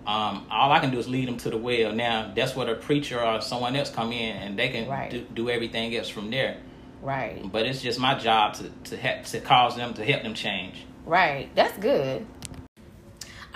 Um, 0.06 0.46
all 0.50 0.70
I 0.70 0.80
can 0.80 0.90
do 0.90 0.98
is 0.98 1.08
lead 1.08 1.28
them 1.28 1.38
to 1.38 1.50
the 1.50 1.56
well. 1.56 1.92
Now 1.92 2.32
that's 2.34 2.54
where 2.54 2.66
the 2.66 2.74
preacher 2.74 3.22
or 3.24 3.40
someone 3.40 3.74
else 3.76 3.90
come 3.90 4.12
in, 4.12 4.36
and 4.36 4.58
they 4.58 4.68
can 4.68 4.88
Right. 4.88 5.10
do, 5.10 5.20
do 5.34 5.50
everything 5.50 5.96
else 5.96 6.08
from 6.08 6.30
there. 6.30 6.58
Right. 7.00 7.40
But 7.50 7.66
it's 7.66 7.80
just 7.82 7.98
my 7.98 8.14
job 8.18 8.54
to 8.54 8.70
to 8.90 8.96
help 8.96 9.24
to 9.26 9.40
cause 9.40 9.76
them 9.76 9.94
to 9.94 10.04
help 10.04 10.22
them 10.22 10.34
change. 10.34 10.84
Right. 11.06 11.48
That's 11.54 11.76
good. 11.78 12.26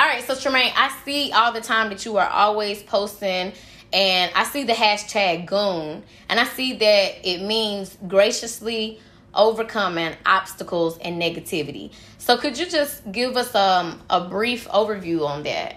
All 0.00 0.06
right, 0.06 0.22
so 0.22 0.36
Tremaine, 0.36 0.72
I 0.76 0.96
see 1.04 1.32
all 1.32 1.50
the 1.52 1.60
time 1.60 1.88
that 1.88 2.04
you 2.04 2.18
are 2.18 2.28
always 2.28 2.84
posting, 2.84 3.52
and 3.92 4.30
I 4.32 4.44
see 4.44 4.62
the 4.62 4.72
hashtag 4.72 5.46
goon, 5.46 6.04
and 6.28 6.38
I 6.38 6.44
see 6.44 6.74
that 6.76 7.28
it 7.28 7.42
means 7.42 7.98
graciously 8.06 9.00
overcoming 9.34 10.14
obstacles 10.24 10.98
and 10.98 11.20
negativity. 11.20 11.90
So, 12.18 12.36
could 12.36 12.56
you 12.56 12.66
just 12.66 13.10
give 13.10 13.36
us 13.36 13.52
um, 13.56 14.00
a 14.08 14.28
brief 14.28 14.68
overview 14.68 15.26
on 15.26 15.42
that? 15.42 15.76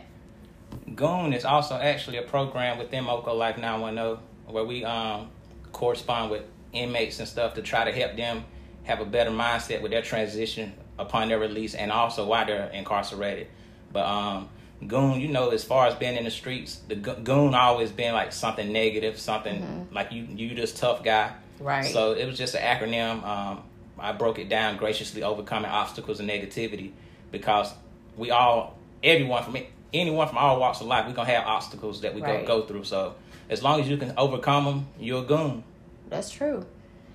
Goon 0.96 1.34
is 1.34 1.46
also 1.46 1.76
actually 1.76 2.18
a 2.18 2.24
program 2.24 2.78
within 2.78 3.06
Moco 3.06 3.34
Life 3.34 3.58
910 3.58 4.24
where 4.54 4.66
we 4.66 4.84
um, 4.84 5.30
correspond 5.72 6.32
with 6.32 6.44
inmates 6.74 7.20
and 7.20 7.28
stuff 7.28 7.54
to 7.56 7.62
try 7.62 7.86
to 7.86 7.92
help 7.92 8.16
them 8.16 8.44
have 8.84 9.00
a 9.00 9.06
better 9.06 9.30
mindset 9.30 9.82
with 9.82 9.92
their 9.92 10.02
transition 10.02 10.74
upon 10.98 11.30
their 11.30 11.40
release 11.40 11.76
and 11.76 11.92
also 11.92 12.26
while 12.26 12.46
they're 12.46 12.70
incarcerated. 12.70 13.48
But 13.92 14.06
um, 14.06 14.50
Goon, 14.88 15.20
you 15.22 15.28
know, 15.28 15.50
as 15.50 15.64
far 15.64 15.88
as 15.88 15.96
being 15.96 16.16
in 16.16 16.24
the 16.24 16.32
streets, 16.32 16.82
the 16.88 16.96
Goon 16.96 17.54
always 17.54 17.92
been 17.92 18.14
like 18.14 18.32
something 18.32 18.72
negative, 18.72 19.20
something 19.20 19.88
like 19.92 20.12
you 20.12 20.24
you 20.24 20.56
this 20.56 20.74
tough 20.74 21.04
guy. 21.04 21.34
Right. 21.60 21.86
So 21.86 22.14
it 22.14 22.26
was 22.26 22.38
just 22.38 22.56
an 22.56 22.62
acronym. 22.62 23.24
Um, 23.24 23.64
I 24.00 24.14
broke 24.14 24.40
it 24.40 24.50
down 24.50 24.78
graciously 24.78 25.22
overcoming 25.22 25.70
obstacles 25.70 26.20
and 26.20 26.30
negativity 26.30 26.92
because 27.32 27.72
we 28.18 28.32
all, 28.32 28.78
everyone 29.04 29.44
from 29.44 29.58
anyone 29.94 30.28
from 30.28 30.38
all 30.38 30.60
walks 30.60 30.82
of 30.82 30.88
life, 30.88 31.06
we're 31.08 31.14
gonna 31.14 31.30
have 31.32 31.46
obstacles 31.46 32.02
that 32.02 32.14
we 32.16 32.22
Right. 32.22 32.46
go 32.46 32.62
go 32.62 32.68
through. 32.68 32.84
So 32.86 33.16
as 33.50 33.62
long 33.64 33.82
as 33.82 33.90
you 33.90 33.98
can 33.98 34.14
overcome 34.18 34.66
them, 34.66 34.88
you're 35.00 35.22
a 35.24 35.26
goon. 35.26 35.64
That's 36.10 36.30
true. 36.30 36.66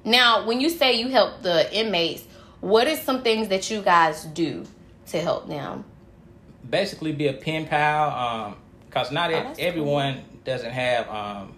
Now, 0.05 0.47
when 0.47 0.61
you 0.61 0.69
say 0.71 0.99
you 1.01 1.09
help 1.09 1.43
the 1.43 1.73
inmates, 1.75 2.25
what 2.61 2.87
are 2.87 2.97
some 2.97 3.23
things 3.23 3.49
that 3.49 3.71
you 3.71 3.83
guys 3.83 4.25
do 4.25 4.65
to 5.09 5.21
help 5.21 5.49
them? 5.49 5.85
Basically, 6.69 7.13
be 7.13 7.29
a 7.29 7.33
pen 7.33 7.67
pal, 7.67 8.57
because 8.87 9.09
um, 9.09 9.15
not 9.15 9.33
Oh, 9.33 9.55
everyone 9.59 10.23
doesn't 10.45 10.71
have 10.71 11.09
um, 11.09 11.55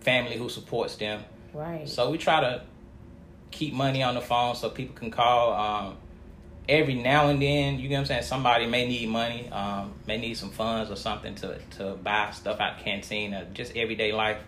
family 0.00 0.36
who 0.36 0.48
supports 0.48 0.96
them. 0.96 1.24
Right. 1.52 1.88
So 1.88 2.10
we 2.10 2.18
try 2.18 2.40
to 2.40 2.62
keep 3.50 3.74
money 3.74 4.02
on 4.02 4.14
the 4.14 4.20
phone 4.20 4.54
so 4.54 4.70
people 4.70 4.94
can 4.96 5.10
call. 5.10 5.52
Um, 5.52 5.96
every 6.68 6.94
now 6.94 7.28
and 7.28 7.40
then, 7.40 7.78
you 7.78 7.88
know 7.88 7.94
what 7.94 8.00
I'm 8.00 8.06
saying? 8.06 8.22
Somebody 8.22 8.66
may 8.66 8.86
need 8.86 9.08
money, 9.08 9.48
um, 9.50 9.94
may 10.06 10.18
need 10.18 10.36
some 10.36 10.50
funds 10.50 10.90
or 10.90 10.96
something 10.96 11.34
to, 11.36 11.58
to 11.78 11.94
buy 11.94 12.30
stuff 12.32 12.60
out 12.60 12.78
canteen 12.78 13.34
or 13.34 13.46
just 13.54 13.74
everyday 13.76 14.12
life. 14.12 14.38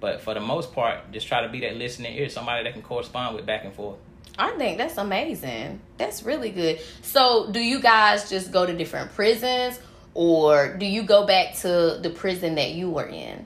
But 0.00 0.20
for 0.20 0.32
the 0.32 0.40
most 0.40 0.72
part, 0.72 1.10
just 1.12 1.26
try 1.26 1.42
to 1.42 1.48
be 1.48 1.60
that 1.60 1.76
listening 1.76 2.16
ear, 2.16 2.28
somebody 2.28 2.64
that 2.64 2.72
can 2.72 2.82
correspond 2.82 3.36
with 3.36 3.44
back 3.44 3.64
and 3.64 3.74
forth. 3.74 3.98
I 4.38 4.52
think 4.52 4.78
that's 4.78 4.96
amazing. 4.96 5.80
That's 5.96 6.22
really 6.22 6.50
good. 6.50 6.80
So, 7.02 7.50
do 7.50 7.58
you 7.58 7.80
guys 7.80 8.30
just 8.30 8.52
go 8.52 8.64
to 8.64 8.72
different 8.72 9.12
prisons 9.14 9.80
or 10.14 10.76
do 10.76 10.86
you 10.86 11.02
go 11.02 11.26
back 11.26 11.56
to 11.56 11.98
the 12.00 12.10
prison 12.10 12.54
that 12.54 12.70
you 12.70 12.88
were 12.88 13.06
in? 13.06 13.44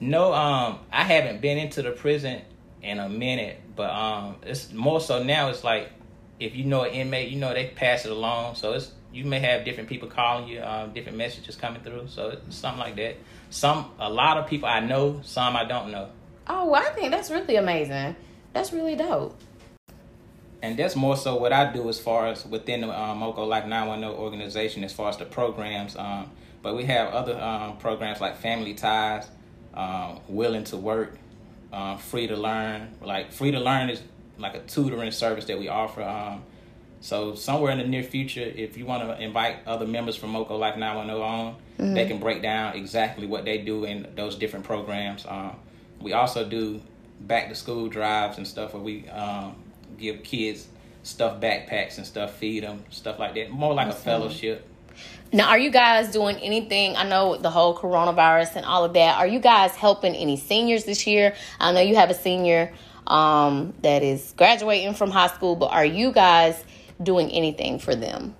No, 0.00 0.34
um, 0.34 0.80
I 0.92 1.04
haven't 1.04 1.40
been 1.40 1.56
into 1.58 1.80
the 1.80 1.92
prison 1.92 2.42
in 2.82 2.98
a 2.98 3.08
minute, 3.08 3.58
but 3.74 3.90
um, 3.90 4.36
it's 4.42 4.72
more 4.72 5.00
so 5.00 5.22
now. 5.22 5.48
It's 5.48 5.64
like 5.64 5.90
if 6.40 6.54
you 6.54 6.64
know 6.64 6.82
an 6.82 6.92
inmate, 6.92 7.30
you 7.30 7.38
know 7.38 7.52
they 7.54 7.68
pass 7.68 8.04
it 8.04 8.10
along. 8.12 8.56
So 8.56 8.72
it's 8.72 8.92
you 9.12 9.24
may 9.24 9.40
have 9.40 9.64
different 9.64 9.88
people 9.88 10.08
calling 10.08 10.48
you, 10.48 10.60
um, 10.62 10.92
different 10.92 11.18
messages 11.18 11.54
coming 11.56 11.82
through. 11.82 12.08
So 12.08 12.30
it's 12.30 12.56
something 12.56 12.80
like 12.80 12.96
that. 12.96 13.16
Some 13.50 13.90
a 13.98 14.10
lot 14.10 14.38
of 14.38 14.46
people 14.48 14.68
I 14.68 14.80
know, 14.80 15.20
some 15.22 15.54
I 15.56 15.64
don't 15.64 15.90
know, 15.90 16.08
Oh, 16.46 16.66
well, 16.70 16.82
I 16.82 16.90
think 16.94 17.10
that's 17.12 17.30
really 17.30 17.56
amazing. 17.56 18.16
That's 18.52 18.72
really 18.72 18.96
dope. 18.96 19.38
and 20.62 20.78
that's 20.78 20.94
more 20.96 21.16
so 21.16 21.36
what 21.36 21.52
I 21.52 21.72
do 21.72 21.88
as 21.88 21.98
far 21.98 22.26
as 22.28 22.44
within 22.46 22.82
the 22.82 23.00
um, 23.00 23.18
Moco 23.18 23.44
Life 23.44 23.66
910 23.66 24.10
organization, 24.18 24.84
as 24.84 24.92
far 24.92 25.08
as 25.08 25.16
the 25.16 25.24
programs. 25.24 25.96
Um, 25.96 26.30
but 26.62 26.76
we 26.76 26.84
have 26.84 27.12
other 27.12 27.40
um, 27.40 27.76
programs 27.78 28.20
like 28.20 28.36
Family 28.36 28.74
Ties, 28.74 29.28
um, 29.74 30.20
Willing 30.28 30.64
to 30.64 30.76
Work, 30.76 31.18
um, 31.72 31.98
Free 31.98 32.26
to 32.28 32.36
Learn. 32.36 32.94
Like 33.02 33.32
Free 33.32 33.50
to 33.50 33.58
Learn 33.60 33.90
is 33.90 34.02
like 34.38 34.54
a 34.54 34.60
tutoring 34.60 35.10
service 35.10 35.44
that 35.46 35.58
we 35.58 35.68
offer. 35.68 36.02
Um, 36.02 36.42
so 37.00 37.34
somewhere 37.34 37.72
in 37.72 37.78
the 37.78 37.86
near 37.86 38.02
future, 38.02 38.40
if 38.42 38.76
you 38.76 38.86
want 38.86 39.02
to 39.02 39.20
invite 39.20 39.66
other 39.66 39.86
members 39.86 40.16
from 40.16 40.30
Moco 40.30 40.56
Life 40.56 40.76
910 40.76 41.16
on, 41.20 41.56
they 41.94 42.06
can 42.06 42.18
break 42.18 42.42
down 42.42 42.76
exactly 42.76 43.26
what 43.26 43.44
they 43.44 43.58
do 43.58 43.84
in 43.84 44.06
those 44.14 44.36
different 44.36 44.64
programs. 44.64 45.26
Um, 45.26 45.56
we 46.00 46.12
also 46.12 46.48
do 46.48 46.80
back 47.20 47.48
to 47.48 47.54
school 47.54 47.88
drives 47.88 48.38
and 48.38 48.46
stuff 48.46 48.74
where 48.74 48.82
we 48.82 49.08
um, 49.08 49.56
give 49.98 50.22
kids 50.22 50.68
stuff 51.02 51.40
backpacks 51.40 51.96
and 51.96 52.06
stuff, 52.06 52.34
feed 52.34 52.62
them, 52.62 52.84
stuff 52.90 53.18
like 53.18 53.34
that. 53.34 53.50
More 53.50 53.74
like 53.74 53.88
a 53.88 53.92
fellowship. 53.92 54.68
Now, 55.32 55.48
are 55.48 55.58
you 55.58 55.70
guys 55.70 56.12
doing 56.12 56.36
anything? 56.36 56.96
I 56.96 57.08
know 57.08 57.36
the 57.36 57.50
whole 57.50 57.76
coronavirus 57.76 58.56
and 58.56 58.66
all 58.66 58.84
of 58.84 58.92
that. 58.92 59.16
Are 59.16 59.26
you 59.26 59.40
guys 59.40 59.74
helping 59.74 60.14
any 60.14 60.36
seniors 60.36 60.84
this 60.84 61.06
year? 61.06 61.34
I 61.58 61.72
know 61.72 61.80
you 61.80 61.96
have 61.96 62.10
a 62.10 62.14
senior 62.14 62.72
um, 63.12 63.74
that 63.82 64.02
is 64.02 64.32
graduating 64.36 64.94
from 64.94 65.10
high 65.10 65.28
school, 65.28 65.54
but 65.54 65.66
are 65.70 65.84
you 65.84 66.12
guys 66.12 66.64
doing 67.02 67.30
anything 67.30 67.78
for 67.78 67.94
them? 67.94 68.34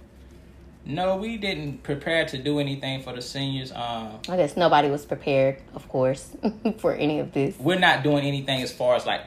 No, 0.84 1.16
we 1.16 1.36
didn't 1.36 1.82
prepare 1.84 2.24
to 2.26 2.38
do 2.38 2.58
anything 2.58 3.02
for 3.02 3.12
the 3.14 3.22
seniors. 3.22 3.70
Um, 3.70 4.18
I 4.28 4.36
guess 4.36 4.56
nobody 4.56 4.88
was 4.90 5.04
prepared, 5.06 5.58
of 5.74 5.86
course, 5.88 6.34
for 6.78 6.92
any 6.94 7.20
of 7.20 7.32
this. 7.32 7.56
we're 7.58 7.78
not 7.78 8.02
doing 8.02 8.24
anything 8.24 8.62
as 8.62 8.72
far 8.72 8.96
as 8.96 9.06
like 9.06 9.20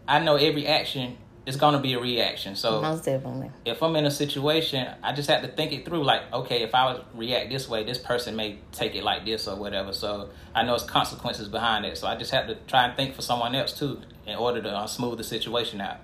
I 0.06 0.18
know 0.18 0.36
every 0.36 0.66
action 0.66 1.16
is 1.46 1.56
going 1.56 1.74
to 1.74 1.80
be 1.80 1.92
a 1.92 2.00
reaction. 2.00 2.56
So 2.56 2.80
Most 2.80 3.04
definitely. 3.04 3.50
if 3.64 3.82
I'm 3.82 3.94
in 3.96 4.06
a 4.06 4.10
situation, 4.10 4.88
I 5.02 5.12
just 5.12 5.28
have 5.28 5.42
to 5.42 5.48
think 5.48 5.72
it 5.72 5.84
through. 5.84 6.02
Like, 6.02 6.22
okay, 6.32 6.62
if 6.62 6.74
I 6.74 7.00
react 7.14 7.50
this 7.50 7.68
way, 7.68 7.84
this 7.84 7.98
person 7.98 8.34
may 8.36 8.58
take 8.72 8.94
it 8.94 9.04
like 9.04 9.24
this 9.24 9.46
or 9.46 9.56
whatever. 9.56 9.92
So 9.92 10.30
I 10.54 10.62
know 10.64 10.74
it's 10.74 10.84
consequences 10.84 11.48
behind 11.48 11.84
it. 11.84 11.98
So 11.98 12.06
I 12.06 12.16
just 12.16 12.30
have 12.30 12.46
to 12.46 12.54
try 12.66 12.86
and 12.86 12.96
think 12.96 13.14
for 13.14 13.22
someone 13.22 13.54
else 13.54 13.78
too, 13.78 14.00
in 14.26 14.36
order 14.36 14.62
to 14.62 14.70
uh, 14.70 14.86
smooth 14.86 15.18
the 15.18 15.24
situation 15.24 15.80
out. 15.80 15.98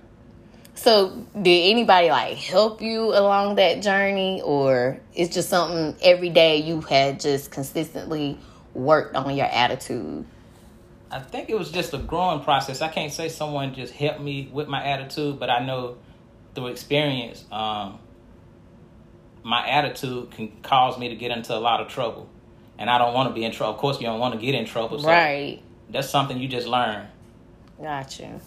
So, 0.73 1.25
did 1.39 1.71
anybody 1.71 2.09
like 2.09 2.37
help 2.37 2.81
you 2.81 3.13
along 3.13 3.55
that 3.55 3.81
journey, 3.81 4.41
or 4.43 4.99
it's 5.13 5.33
just 5.33 5.49
something 5.49 5.95
every 6.01 6.29
day 6.29 6.57
you 6.57 6.81
had 6.81 7.19
just 7.19 7.51
consistently 7.51 8.39
worked 8.73 9.15
on 9.15 9.35
your 9.35 9.47
attitude? 9.47 10.25
I 11.11 11.19
think 11.19 11.49
it 11.49 11.59
was 11.59 11.71
just 11.71 11.93
a 11.93 11.97
growing 11.97 12.41
process. 12.41 12.81
I 12.81 12.87
can't 12.87 13.11
say 13.11 13.27
someone 13.27 13.73
just 13.73 13.93
helped 13.93 14.21
me 14.21 14.49
with 14.51 14.69
my 14.69 14.83
attitude, 14.83 15.39
but 15.39 15.49
I 15.49 15.63
know 15.63 15.97
through 16.55 16.67
experience, 16.67 17.43
um, 17.51 17.99
my 19.43 19.67
attitude 19.67 20.31
can 20.31 20.51
cause 20.61 20.97
me 20.97 21.09
to 21.09 21.15
get 21.15 21.31
into 21.31 21.53
a 21.53 21.59
lot 21.59 21.81
of 21.81 21.89
trouble. 21.89 22.29
And 22.77 22.89
I 22.89 22.97
don't 22.97 23.13
want 23.13 23.29
to 23.29 23.35
be 23.35 23.43
in 23.43 23.51
trouble. 23.51 23.73
Of 23.73 23.79
course, 23.79 23.99
you 23.99 24.07
don't 24.07 24.19
want 24.19 24.33
to 24.35 24.39
get 24.39 24.55
in 24.55 24.65
trouble. 24.65 24.99
So 24.99 25.07
Right. 25.07 25.61
That's 25.89 26.09
something 26.09 26.37
you 26.37 26.47
just 26.47 26.67
learn. 26.67 27.07
Gotcha. 27.81 28.39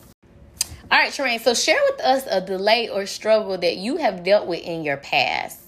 All 0.94 1.00
right, 1.00 1.12
Tremaine. 1.12 1.40
So, 1.40 1.54
share 1.54 1.80
with 1.90 2.00
us 2.02 2.24
a 2.30 2.40
delay 2.40 2.88
or 2.88 3.04
struggle 3.06 3.58
that 3.58 3.78
you 3.78 3.96
have 3.96 4.22
dealt 4.22 4.46
with 4.46 4.62
in 4.62 4.84
your 4.84 4.96
past. 4.96 5.58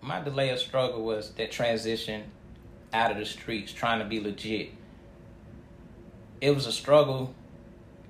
My 0.00 0.18
delay 0.18 0.48
of 0.48 0.58
struggle 0.60 1.02
was 1.02 1.32
that 1.32 1.50
transition 1.50 2.24
out 2.94 3.10
of 3.10 3.18
the 3.18 3.26
streets, 3.26 3.70
trying 3.70 3.98
to 3.98 4.06
be 4.06 4.18
legit. 4.18 4.70
It 6.40 6.54
was 6.54 6.66
a 6.66 6.72
struggle. 6.72 7.34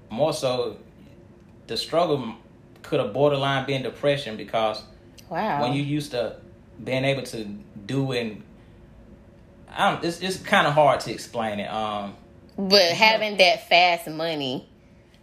More 0.09 0.33
so, 0.33 0.77
the 1.67 1.77
struggle 1.77 2.37
could 2.85 3.01
have 3.01 3.13
borderline 3.13 3.67
been 3.67 3.83
depression 3.83 4.37
because 4.37 4.85
Wow. 5.29 5.63
when 5.63 5.73
you 5.73 5.83
used 5.83 6.13
to 6.13 6.37
being 6.85 7.05
able 7.05 7.25
to 7.25 7.45
do 7.87 8.13
and 8.13 8.45
I 9.69 9.91
don't, 9.91 10.05
it's 10.05 10.21
it's 10.21 10.37
kind 10.37 10.69
of 10.69 10.75
hard 10.75 11.01
to 11.01 11.13
explain 11.13 11.59
it. 11.59 11.67
Um, 11.67 12.15
but 12.57 12.93
having 12.93 13.39
that 13.39 13.69
fast 13.69 14.07
money. 14.07 14.69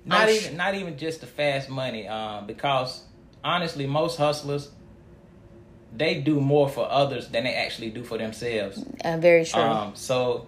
Not 0.05 0.29
even 0.29 0.57
not 0.57 0.75
even 0.75 0.97
just 0.97 1.21
the 1.21 1.27
fast 1.27 1.69
money. 1.69 2.07
Um, 2.07 2.47
because 2.47 3.03
honestly, 3.43 3.87
most 3.87 4.17
hustlers 4.17 4.71
they 5.97 6.19
do 6.19 6.41
more 6.41 6.67
for 6.67 6.89
others 6.91 7.29
than 7.29 7.45
they 7.45 7.53
actually 7.53 7.89
do 7.89 8.03
for 8.03 8.17
themselves. 8.17 8.83
Uh, 9.03 9.17
very 9.17 9.45
true. 9.45 9.61
Um, 9.61 9.95
so 9.95 10.47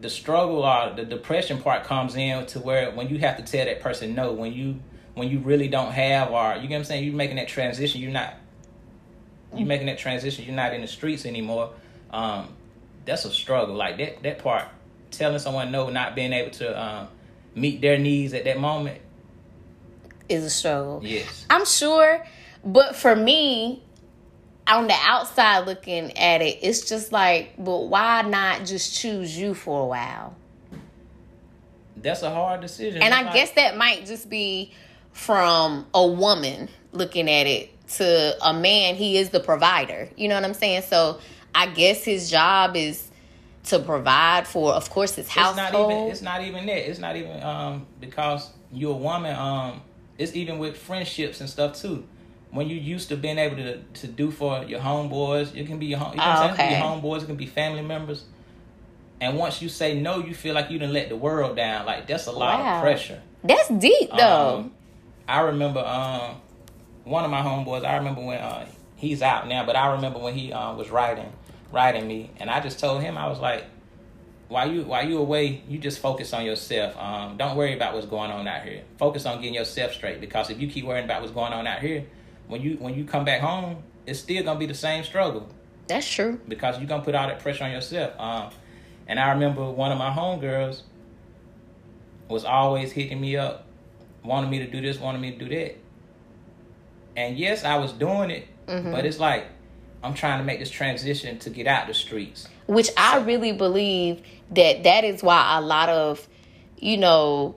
the 0.00 0.08
struggle 0.08 0.64
or 0.64 0.94
the 0.94 1.04
depression 1.04 1.60
part 1.60 1.84
comes 1.84 2.16
in 2.16 2.46
to 2.46 2.60
where 2.60 2.90
when 2.92 3.08
you 3.08 3.18
have 3.18 3.36
to 3.36 3.42
tell 3.42 3.64
that 3.64 3.80
person 3.80 4.14
no, 4.14 4.32
when 4.32 4.52
you 4.52 4.80
when 5.14 5.28
you 5.28 5.40
really 5.40 5.68
don't 5.68 5.92
have 5.92 6.30
or 6.30 6.54
you 6.54 6.68
get 6.68 6.70
what 6.70 6.78
I'm 6.78 6.84
saying, 6.84 7.04
you're 7.04 7.14
making 7.14 7.36
that 7.36 7.48
transition, 7.48 8.00
you're 8.00 8.10
not 8.10 8.34
you're 9.54 9.66
making 9.66 9.86
that 9.86 9.98
transition, 9.98 10.44
you're 10.44 10.54
not 10.54 10.74
in 10.74 10.82
the 10.82 10.86
streets 10.86 11.24
anymore. 11.26 11.70
Um, 12.10 12.48
that's 13.04 13.24
a 13.24 13.30
struggle. 13.30 13.74
Like 13.74 13.98
that 13.98 14.22
that 14.22 14.38
part, 14.38 14.68
telling 15.10 15.38
someone 15.38 15.72
no, 15.72 15.90
not 15.90 16.14
being 16.14 16.32
able 16.32 16.50
to 16.52 16.82
um, 16.82 17.08
meet 17.54 17.80
their 17.80 17.98
needs 17.98 18.34
at 18.34 18.44
that 18.44 18.58
moment 18.58 19.00
is 20.28 20.44
a 20.44 20.50
struggle. 20.50 21.00
Yes. 21.02 21.46
I'm 21.48 21.64
sure, 21.64 22.24
but 22.64 22.94
for 22.94 23.16
me, 23.16 23.82
on 24.66 24.86
the 24.86 24.96
outside 25.00 25.66
looking 25.66 26.16
at 26.18 26.42
it, 26.42 26.58
it's 26.62 26.88
just 26.88 27.10
like, 27.12 27.54
but 27.58 27.88
why 27.88 28.22
not 28.22 28.66
just 28.66 28.98
choose 28.98 29.36
you 29.36 29.54
for 29.54 29.82
a 29.82 29.86
while? 29.86 30.36
That's 31.96 32.22
a 32.22 32.30
hard 32.30 32.60
decision. 32.60 33.02
And 33.02 33.14
I 33.14 33.32
guess 33.32 33.52
that 33.52 33.76
might 33.76 34.06
just 34.06 34.28
be 34.28 34.72
from 35.12 35.86
a 35.94 36.06
woman 36.06 36.68
looking 36.92 37.28
at 37.28 37.46
it 37.46 37.70
to 37.94 38.36
a 38.42 38.52
man. 38.52 38.94
He 38.94 39.16
is 39.16 39.30
the 39.30 39.40
provider. 39.40 40.08
You 40.16 40.28
know 40.28 40.34
what 40.34 40.44
I'm 40.44 40.54
saying? 40.54 40.82
So 40.82 41.18
I 41.54 41.66
guess 41.66 42.04
his 42.04 42.30
job 42.30 42.76
is 42.76 43.07
to 43.68 43.78
provide 43.78 44.46
for, 44.46 44.72
of 44.72 44.90
course, 44.90 45.14
his 45.14 45.26
it's 45.26 45.34
not 45.36 45.56
household. 45.58 45.90
even 45.92 46.10
it's 46.10 46.22
not 46.22 46.42
even 46.42 46.66
that. 46.66 46.88
It's 46.90 46.98
not 46.98 47.16
even 47.16 47.42
um 47.42 47.86
because 48.00 48.50
you're 48.72 48.92
a 48.92 48.96
woman, 48.96 49.34
um 49.36 49.82
it's 50.18 50.34
even 50.34 50.58
with 50.58 50.76
friendships 50.76 51.40
and 51.40 51.48
stuff 51.48 51.80
too. 51.80 52.04
When 52.50 52.68
you 52.68 52.76
used 52.76 53.08
to 53.10 53.16
being 53.16 53.38
able 53.38 53.56
to 53.56 53.78
to 54.00 54.06
do 54.06 54.30
for 54.30 54.64
your 54.64 54.80
homeboys, 54.80 55.54
it 55.54 55.66
can 55.66 55.78
be 55.78 55.86
your 55.86 55.98
home 55.98 56.12
you 56.14 56.18
know 56.18 56.26
what 56.26 56.36
I'm? 56.38 56.44
It 56.44 56.56
can 56.56 56.56
be 56.56 56.62
okay. 56.74 56.78
your 56.78 56.86
homeboys, 56.86 57.22
it 57.22 57.26
can 57.26 57.36
be 57.36 57.46
family 57.46 57.82
members. 57.82 58.24
And 59.20 59.36
once 59.36 59.60
you 59.60 59.68
say 59.68 60.00
no, 60.00 60.18
you 60.20 60.32
feel 60.34 60.54
like 60.54 60.70
you 60.70 60.78
didn't 60.78 60.94
let 60.94 61.08
the 61.08 61.16
world 61.16 61.56
down. 61.56 61.86
Like 61.86 62.06
that's 62.06 62.26
a 62.26 62.32
lot 62.32 62.60
Wow. 62.60 62.76
of 62.76 62.82
pressure. 62.82 63.20
That's 63.44 63.68
deep, 63.68 64.10
though. 64.16 64.56
Um, 64.58 64.72
I 65.26 65.40
remember 65.40 65.80
um, 65.80 66.36
one 67.04 67.24
of 67.24 67.30
my 67.30 67.42
homeboys. 67.42 67.84
I 67.84 67.96
remember 67.96 68.22
when 68.22 68.38
uh, 68.38 68.66
he's 68.96 69.22
out 69.22 69.46
now, 69.48 69.64
but 69.66 69.76
I 69.76 69.92
remember 69.92 70.18
when 70.18 70.34
he 70.34 70.52
uh, 70.52 70.74
was 70.74 70.90
writing, 70.90 71.30
writing 71.72 72.06
me, 72.06 72.30
and 72.38 72.48
I 72.50 72.60
just 72.60 72.78
told 72.78 73.02
him 73.02 73.16
I 73.18 73.26
was 73.28 73.40
like, 73.40 73.64
"While 74.48 74.70
you 74.72 74.82
while 74.84 75.06
you 75.06 75.18
away, 75.18 75.62
you 75.68 75.78
just 75.78 75.98
focus 76.00 76.32
on 76.32 76.44
yourself. 76.44 76.96
Um, 76.96 77.36
don't 77.36 77.56
worry 77.56 77.74
about 77.74 77.94
what's 77.94 78.06
going 78.06 78.30
on 78.30 78.46
out 78.48 78.62
here. 78.62 78.82
Focus 78.98 79.26
on 79.26 79.38
getting 79.40 79.54
yourself 79.54 79.92
straight. 79.92 80.20
Because 80.20 80.50
if 80.50 80.60
you 80.60 80.68
keep 80.68 80.84
worrying 80.84 81.04
about 81.04 81.20
what's 81.20 81.32
going 81.34 81.52
on 81.52 81.66
out 81.66 81.80
here, 81.80 82.04
when 82.46 82.62
you 82.62 82.76
when 82.78 82.94
you 82.94 83.04
come 83.04 83.24
back 83.24 83.40
home, 83.40 83.82
it's 84.06 84.18
still 84.20 84.42
gonna 84.42 84.58
be 84.58 84.66
the 84.66 84.74
same 84.74 85.04
struggle 85.04 85.48
That's 85.86 86.08
true. 86.10 86.40
because 86.48 86.78
you're 86.78 86.88
gonna 86.88 87.02
put 87.04 87.14
all 87.14 87.26
that 87.28 87.40
pressure 87.40 87.64
on 87.64 87.70
yourself. 87.72 88.18
Um, 88.18 88.50
and 89.06 89.18
I 89.20 89.30
remember 89.32 89.70
one 89.70 89.92
of 89.92 89.98
my 89.98 90.10
homegirls 90.10 90.82
was 92.28 92.44
always 92.44 92.92
hitting 92.92 93.20
me 93.20 93.36
up, 93.36 93.64
wanting 94.22 94.50
me 94.50 94.58
to 94.60 94.66
do 94.66 94.80
this, 94.80 94.98
wanting 94.98 95.20
me 95.22 95.32
to 95.32 95.38
do 95.38 95.48
that. 95.48 95.76
And 97.16 97.38
yes, 97.38 97.64
I 97.64 97.76
was 97.76 97.92
doing 97.92 98.30
it, 98.30 98.46
Mm-hmm. 98.66 98.92
but 98.92 99.06
it's 99.06 99.18
like 99.18 99.46
I'm 100.02 100.14
trying 100.14 100.38
to 100.38 100.44
make 100.44 100.60
this 100.60 100.70
transition 100.70 101.38
to 101.40 101.50
get 101.50 101.66
out 101.66 101.86
the 101.86 101.94
streets. 101.94 102.48
which 102.66 102.90
I 102.96 103.18
really 103.18 103.52
believe 103.52 104.22
that 104.50 104.84
that 104.84 105.04
is 105.04 105.22
why 105.22 105.58
a 105.58 105.60
lot 105.60 105.88
of, 105.88 106.26
you 106.78 106.96
know, 106.96 107.56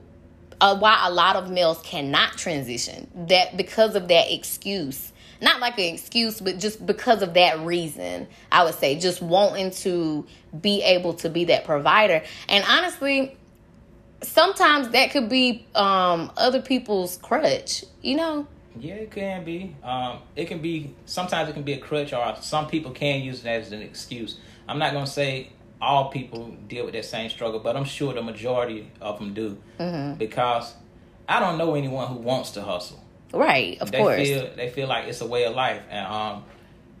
uh, 0.60 0.76
why 0.76 1.04
a 1.06 1.10
lot 1.12 1.36
of 1.36 1.50
males 1.50 1.80
cannot 1.82 2.36
transition. 2.38 3.08
That 3.28 3.56
because 3.56 3.94
of 3.94 4.08
that 4.08 4.32
excuse, 4.32 5.12
not 5.40 5.60
like 5.60 5.78
an 5.78 5.94
excuse, 5.94 6.40
but 6.40 6.58
just 6.58 6.84
because 6.84 7.22
of 7.22 7.34
that 7.34 7.60
reason. 7.60 8.26
I 8.50 8.64
would 8.64 8.74
say 8.74 8.98
just 8.98 9.20
wanting 9.22 9.70
to 9.82 10.26
be 10.60 10.82
able 10.82 11.14
to 11.14 11.28
be 11.28 11.44
that 11.46 11.64
provider, 11.64 12.22
and 12.48 12.64
honestly. 12.68 13.36
Sometimes 14.24 14.90
that 14.90 15.10
could 15.10 15.28
be 15.28 15.66
um, 15.74 16.30
other 16.36 16.62
people's 16.62 17.16
crutch, 17.16 17.84
you 18.02 18.14
know. 18.14 18.46
Yeah, 18.78 18.94
it 18.94 19.10
can 19.10 19.44
be. 19.44 19.76
Um, 19.82 20.18
it 20.36 20.46
can 20.46 20.60
be. 20.60 20.94
Sometimes 21.06 21.48
it 21.48 21.52
can 21.52 21.62
be 21.62 21.74
a 21.74 21.78
crutch, 21.78 22.12
or 22.12 22.36
some 22.40 22.66
people 22.68 22.90
can 22.92 23.22
use 23.22 23.44
it 23.44 23.48
as 23.48 23.72
an 23.72 23.82
excuse. 23.82 24.38
I'm 24.68 24.78
not 24.78 24.92
gonna 24.92 25.06
say 25.06 25.50
all 25.80 26.10
people 26.10 26.56
deal 26.68 26.84
with 26.84 26.94
that 26.94 27.04
same 27.04 27.28
struggle, 27.28 27.60
but 27.60 27.76
I'm 27.76 27.84
sure 27.84 28.12
the 28.14 28.22
majority 28.22 28.90
of 29.00 29.18
them 29.18 29.34
do, 29.34 29.58
Mm-hmm. 29.78 30.18
because 30.18 30.74
I 31.28 31.40
don't 31.40 31.58
know 31.58 31.74
anyone 31.74 32.08
who 32.08 32.16
wants 32.16 32.52
to 32.52 32.62
hustle. 32.62 33.02
Right, 33.32 33.80
of 33.80 33.90
they 33.90 33.98
course. 33.98 34.16
feel 34.28 34.50
they 34.56 34.70
feel 34.70 34.88
like 34.88 35.06
it's 35.08 35.20
a 35.20 35.26
way 35.26 35.44
of 35.44 35.54
life, 35.54 35.82
and 35.90 36.06
um, 36.06 36.44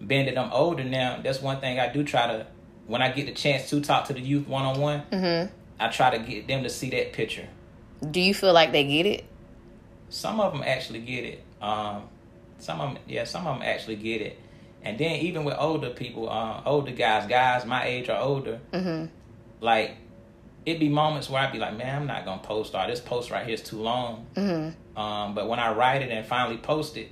being 0.06 0.26
that 0.26 0.36
I'm 0.38 0.52
older 0.52 0.84
now, 0.84 1.20
that's 1.22 1.40
one 1.40 1.60
thing 1.60 1.78
I 1.78 1.92
do 1.92 2.02
try 2.04 2.26
to. 2.26 2.46
When 2.86 3.00
I 3.00 3.12
get 3.12 3.26
the 3.26 3.32
chance 3.32 3.70
to 3.70 3.80
talk 3.80 4.08
to 4.08 4.12
the 4.12 4.20
youth 4.20 4.46
one 4.48 4.64
on 4.64 4.80
one. 4.80 5.50
I 5.80 5.88
try 5.88 6.10
to 6.16 6.18
get 6.18 6.46
them 6.46 6.62
to 6.64 6.68
see 6.68 6.90
that 6.90 7.12
picture. 7.12 7.48
Do 8.08 8.20
you 8.20 8.34
feel 8.34 8.52
like 8.52 8.70
they 8.72 8.84
get 8.84 9.06
it? 9.06 9.24
Some 10.10 10.38
of 10.40 10.52
them 10.52 10.62
actually 10.64 11.00
get 11.00 11.24
it. 11.24 11.42
Um, 11.62 12.02
some 12.58 12.80
of 12.80 12.94
them, 12.94 13.02
yeah, 13.08 13.24
some 13.24 13.46
of 13.46 13.58
them 13.58 13.66
actually 13.66 13.96
get 13.96 14.20
it. 14.20 14.38
And 14.82 14.98
then 14.98 15.16
even 15.20 15.44
with 15.44 15.54
older 15.58 15.90
people, 15.90 16.28
uh, 16.28 16.60
older 16.66 16.90
guys, 16.90 17.28
guys 17.28 17.64
my 17.64 17.84
age 17.86 18.08
or 18.08 18.16
older, 18.16 18.60
Mm-hmm. 18.72 19.06
like 19.60 19.96
it'd 20.66 20.80
be 20.80 20.88
moments 20.88 21.28
where 21.30 21.42
I'd 21.42 21.52
be 21.52 21.58
like, 21.58 21.76
man, 21.76 22.02
I'm 22.02 22.06
not 22.06 22.24
gonna 22.24 22.42
post 22.42 22.74
all 22.74 22.86
this 22.86 23.00
post 23.00 23.30
right 23.30 23.44
here 23.44 23.54
is 23.54 23.62
too 23.62 23.80
long. 23.80 24.26
Mm-hmm. 24.34 24.98
Um, 25.00 25.34
but 25.34 25.48
when 25.48 25.58
I 25.58 25.72
write 25.72 26.02
it 26.02 26.10
and 26.10 26.26
finally 26.26 26.56
post 26.58 26.96
it, 26.96 27.08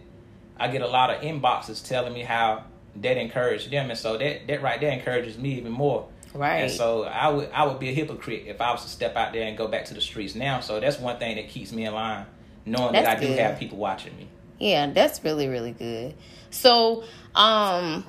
I 0.59 0.69
get 0.69 0.83
a 0.83 0.87
lot 0.87 1.11
of 1.11 1.23
inboxes 1.23 1.87
telling 1.87 2.13
me 2.13 2.23
how 2.23 2.65
that 2.97 3.17
encouraged 3.17 3.71
them, 3.71 3.89
and 3.91 3.99
so 3.99 4.19
that 4.19 4.47
that 4.49 4.63
right 4.63 4.81
there 4.81 4.93
encourages 4.93 5.39
me 5.39 5.55
even 5.55 5.73
more. 5.73 6.09
Right. 6.35 6.59
And 6.63 6.71
so 6.71 7.05
I 7.05 7.29
would 7.29 7.51
I 7.53 7.67
would 7.67 7.79
be 7.79 7.89
a 7.89 7.93
hypocrite 7.95 8.45
if 8.47 8.61
I 8.61 8.71
was 8.73 8.83
to 8.83 8.89
step 8.89 9.17
out 9.17 9.33
there 9.33 9.45
and 9.47 9.57
go 9.57 9.67
back 9.69 9.85
to 9.87 9.95
the 9.95 10.01
streets 10.01 10.35
now. 10.35 10.61
So 10.61 10.79
that's 10.81 10.99
one 10.99 11.19
thing 11.19 11.37
that 11.37 11.49
keeps 11.49 11.73
me 11.73 11.87
in 11.87 11.95
line, 11.95 12.27
knowing 12.67 12.93
that 12.93 13.07
I 13.07 13.15
That's 13.15 13.27
do 13.27 13.33
have 13.35 13.59
people 13.59 13.79
watching 13.79 14.17
me. 14.17 14.29
Yeah, 14.61 14.93
that's 14.93 15.25
really 15.25 15.49
really 15.49 15.73
good. 15.73 16.15
So, 16.51 17.03
um 17.35 18.05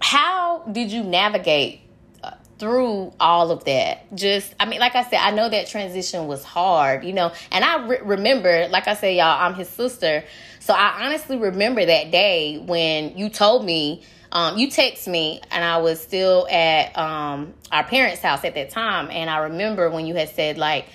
how 0.00 0.64
did 0.70 0.90
you 0.90 1.04
navigate 1.04 1.80
uh, 2.24 2.32
through 2.58 3.12
all 3.20 3.50
of 3.50 3.64
that? 3.64 4.12
Just 4.14 4.54
I 4.58 4.64
mean, 4.64 4.80
like 4.80 4.96
I 4.96 5.04
said, 5.04 5.18
I 5.20 5.30
know 5.30 5.48
that 5.48 5.68
transition 5.68 6.26
was 6.26 6.42
hard, 6.44 7.04
you 7.04 7.12
know. 7.12 7.32
And 7.50 7.64
I 7.64 7.86
re- 7.86 8.00
remember, 8.02 8.68
like 8.68 8.88
I 8.88 8.94
said, 8.94 9.16
y'all, 9.16 9.40
I'm 9.40 9.54
his 9.54 9.68
sister. 9.68 10.24
So 10.60 10.74
I 10.74 11.04
honestly 11.04 11.36
remember 11.36 11.84
that 11.84 12.10
day 12.10 12.58
when 12.58 13.16
you 13.16 13.28
told 13.28 13.64
me 13.64 14.02
um, 14.32 14.56
you 14.58 14.70
text 14.70 15.06
me 15.06 15.40
and 15.50 15.62
I 15.64 15.78
was 15.78 16.00
still 16.00 16.48
at 16.48 16.96
um, 16.96 17.54
our 17.70 17.84
parents' 17.84 18.22
house 18.22 18.44
at 18.44 18.54
that 18.54 18.70
time, 18.70 19.10
and 19.10 19.28
I 19.28 19.38
remember 19.38 19.90
when 19.90 20.06
you 20.06 20.14
had 20.14 20.30
said 20.30 20.58
like, 20.58 20.86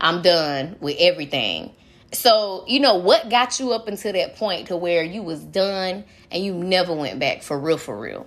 "I'm 0.00 0.22
done 0.22 0.76
with 0.80 0.96
everything." 0.98 1.72
So 2.16 2.64
you 2.66 2.80
know 2.80 2.96
what 2.96 3.28
got 3.28 3.60
you 3.60 3.72
up 3.72 3.88
until 3.88 4.12
that 4.14 4.36
point 4.36 4.68
to 4.68 4.76
where 4.76 5.02
you 5.02 5.22
was 5.22 5.40
done 5.42 6.04
and 6.30 6.42
you 6.44 6.54
never 6.54 6.92
went 6.94 7.18
back 7.20 7.42
for 7.42 7.58
real, 7.58 7.78
for 7.78 7.96
real. 7.96 8.26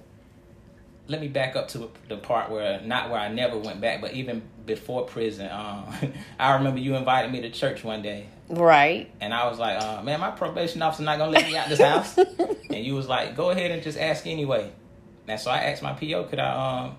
Let 1.08 1.22
me 1.22 1.28
back 1.28 1.56
up 1.56 1.70
to 1.70 1.90
the 2.08 2.18
part 2.18 2.52
where 2.52 2.80
not 2.82 3.10
where 3.10 3.20
I 3.20 3.30
never 3.30 3.58
went 3.58 3.82
back, 3.82 4.00
but 4.00 4.14
even 4.14 4.44
before 4.68 5.06
prison. 5.06 5.50
Um, 5.52 5.92
I 6.40 6.54
remember 6.54 6.80
you 6.80 6.96
invited 6.96 7.32
me 7.32 7.42
to 7.42 7.50
church 7.50 7.84
one 7.84 8.04
day, 8.04 8.28
Right. 8.48 9.10
and 9.20 9.34
I 9.34 9.50
was 9.50 9.58
like, 9.58 9.82
uh, 9.82 10.04
"Man, 10.04 10.20
my 10.20 10.30
probation 10.30 10.84
officer 10.84 11.02
not 11.02 11.18
gonna 11.18 11.32
let 11.32 11.48
me 11.48 11.58
out 11.58 11.68
this 11.68 11.82
house." 11.82 12.16
and 12.70 12.86
you 12.86 12.94
was 12.94 13.08
like, 13.08 13.36
"Go 13.36 13.50
ahead 13.50 13.72
and 13.72 13.82
just 13.82 13.98
ask 13.98 14.28
anyway." 14.28 14.72
And 15.28 15.40
so 15.40 15.50
I 15.50 15.58
asked 15.58 15.82
my 15.82 15.94
PO, 15.94 16.26
"Could 16.26 16.38
I 16.40 16.86
um, 16.86 16.98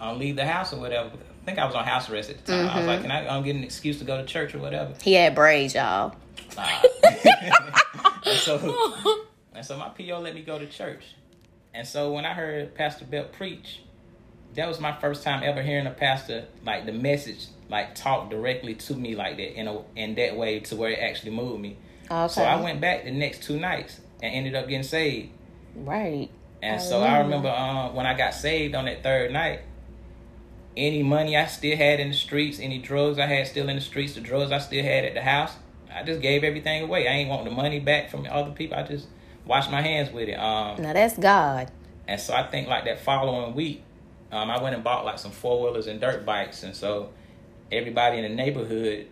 um 0.00 0.18
leave 0.20 0.36
the 0.36 0.46
house 0.46 0.72
or 0.72 0.78
whatever?" 0.78 1.10
I 1.46 1.50
think 1.50 1.60
I 1.60 1.64
was 1.66 1.76
on 1.76 1.84
house 1.84 2.10
arrest 2.10 2.28
at 2.28 2.44
the 2.44 2.52
time. 2.52 2.68
I 2.68 2.78
was 2.78 2.86
like, 2.88 3.02
"Can 3.02 3.12
I 3.12 3.24
um, 3.28 3.44
get 3.44 3.54
an 3.54 3.62
excuse 3.62 4.00
to 4.00 4.04
go 4.04 4.16
to 4.16 4.24
church 4.26 4.52
or 4.52 4.58
whatever?" 4.58 4.94
He 5.00 5.12
had 5.12 5.36
braids, 5.36 5.76
y'all. 5.76 6.16
Nah. 6.56 6.66
and 8.24 8.36
so, 8.38 9.24
and 9.54 9.64
so 9.64 9.78
my 9.78 9.88
PO 9.90 10.18
let 10.18 10.34
me 10.34 10.42
go 10.42 10.58
to 10.58 10.66
church. 10.66 11.04
And 11.72 11.86
so 11.86 12.12
when 12.12 12.24
I 12.24 12.32
heard 12.32 12.74
Pastor 12.74 13.04
Belt 13.04 13.32
preach, 13.32 13.82
that 14.56 14.66
was 14.66 14.80
my 14.80 14.98
first 14.98 15.22
time 15.22 15.44
ever 15.44 15.62
hearing 15.62 15.86
a 15.86 15.92
pastor 15.92 16.46
like 16.64 16.84
the 16.84 16.92
message 16.92 17.46
like 17.68 17.94
talk 17.94 18.28
directly 18.28 18.74
to 18.74 18.94
me 18.94 19.14
like 19.14 19.36
that 19.36 19.56
in 19.56 19.68
a 19.68 19.82
in 19.94 20.16
that 20.16 20.36
way 20.36 20.58
to 20.60 20.74
where 20.74 20.90
it 20.90 20.98
actually 20.98 21.30
moved 21.30 21.60
me. 21.60 21.76
Okay. 22.10 22.32
So 22.32 22.42
I 22.42 22.60
went 22.60 22.80
back 22.80 23.04
the 23.04 23.12
next 23.12 23.44
two 23.44 23.60
nights 23.60 24.00
and 24.20 24.34
ended 24.34 24.56
up 24.56 24.66
getting 24.66 24.82
saved. 24.82 25.30
Right. 25.76 26.28
And 26.60 26.82
so 26.82 27.02
I 27.02 27.18
remember 27.18 27.50
um, 27.50 27.94
when 27.94 28.06
I 28.06 28.14
got 28.14 28.34
saved 28.34 28.74
on 28.74 28.86
that 28.86 29.04
third 29.04 29.30
night, 29.32 29.60
any 30.76 31.02
money 31.02 31.36
I 31.36 31.46
still 31.46 31.76
had 31.76 32.00
in 32.00 32.08
the 32.08 32.14
streets, 32.14 32.60
any 32.60 32.78
drugs 32.78 33.18
I 33.18 33.26
had 33.26 33.46
still 33.46 33.68
in 33.68 33.76
the 33.76 33.82
streets, 33.82 34.14
the 34.14 34.20
drugs 34.20 34.52
I 34.52 34.58
still 34.58 34.82
had 34.82 35.04
at 35.04 35.14
the 35.14 35.22
house, 35.22 35.52
I 35.94 36.02
just 36.02 36.20
gave 36.20 36.44
everything 36.44 36.82
away. 36.82 37.08
I 37.08 37.12
ain't 37.12 37.30
want 37.30 37.44
the 37.44 37.50
money 37.50 37.80
back 37.80 38.10
from 38.10 38.26
other 38.30 38.50
people. 38.50 38.76
I 38.76 38.82
just 38.82 39.06
washed 39.46 39.70
my 39.70 39.80
hands 39.80 40.12
with 40.12 40.28
it. 40.28 40.34
Um, 40.34 40.82
Now 40.82 40.92
that's 40.92 41.16
God. 41.16 41.70
and 42.06 42.20
so 42.20 42.34
I 42.34 42.42
think 42.42 42.68
like 42.68 42.84
that 42.84 43.00
following 43.00 43.54
week, 43.54 43.82
um, 44.32 44.50
I 44.50 44.62
went 44.62 44.74
and 44.74 44.84
bought 44.84 45.04
like 45.04 45.18
some 45.18 45.30
four 45.30 45.62
wheelers 45.62 45.86
and 45.86 46.00
dirt 46.00 46.26
bikes. 46.26 46.62
And 46.62 46.74
so 46.74 47.10
everybody 47.72 48.18
in 48.18 48.24
the 48.24 48.28
neighborhood 48.28 49.06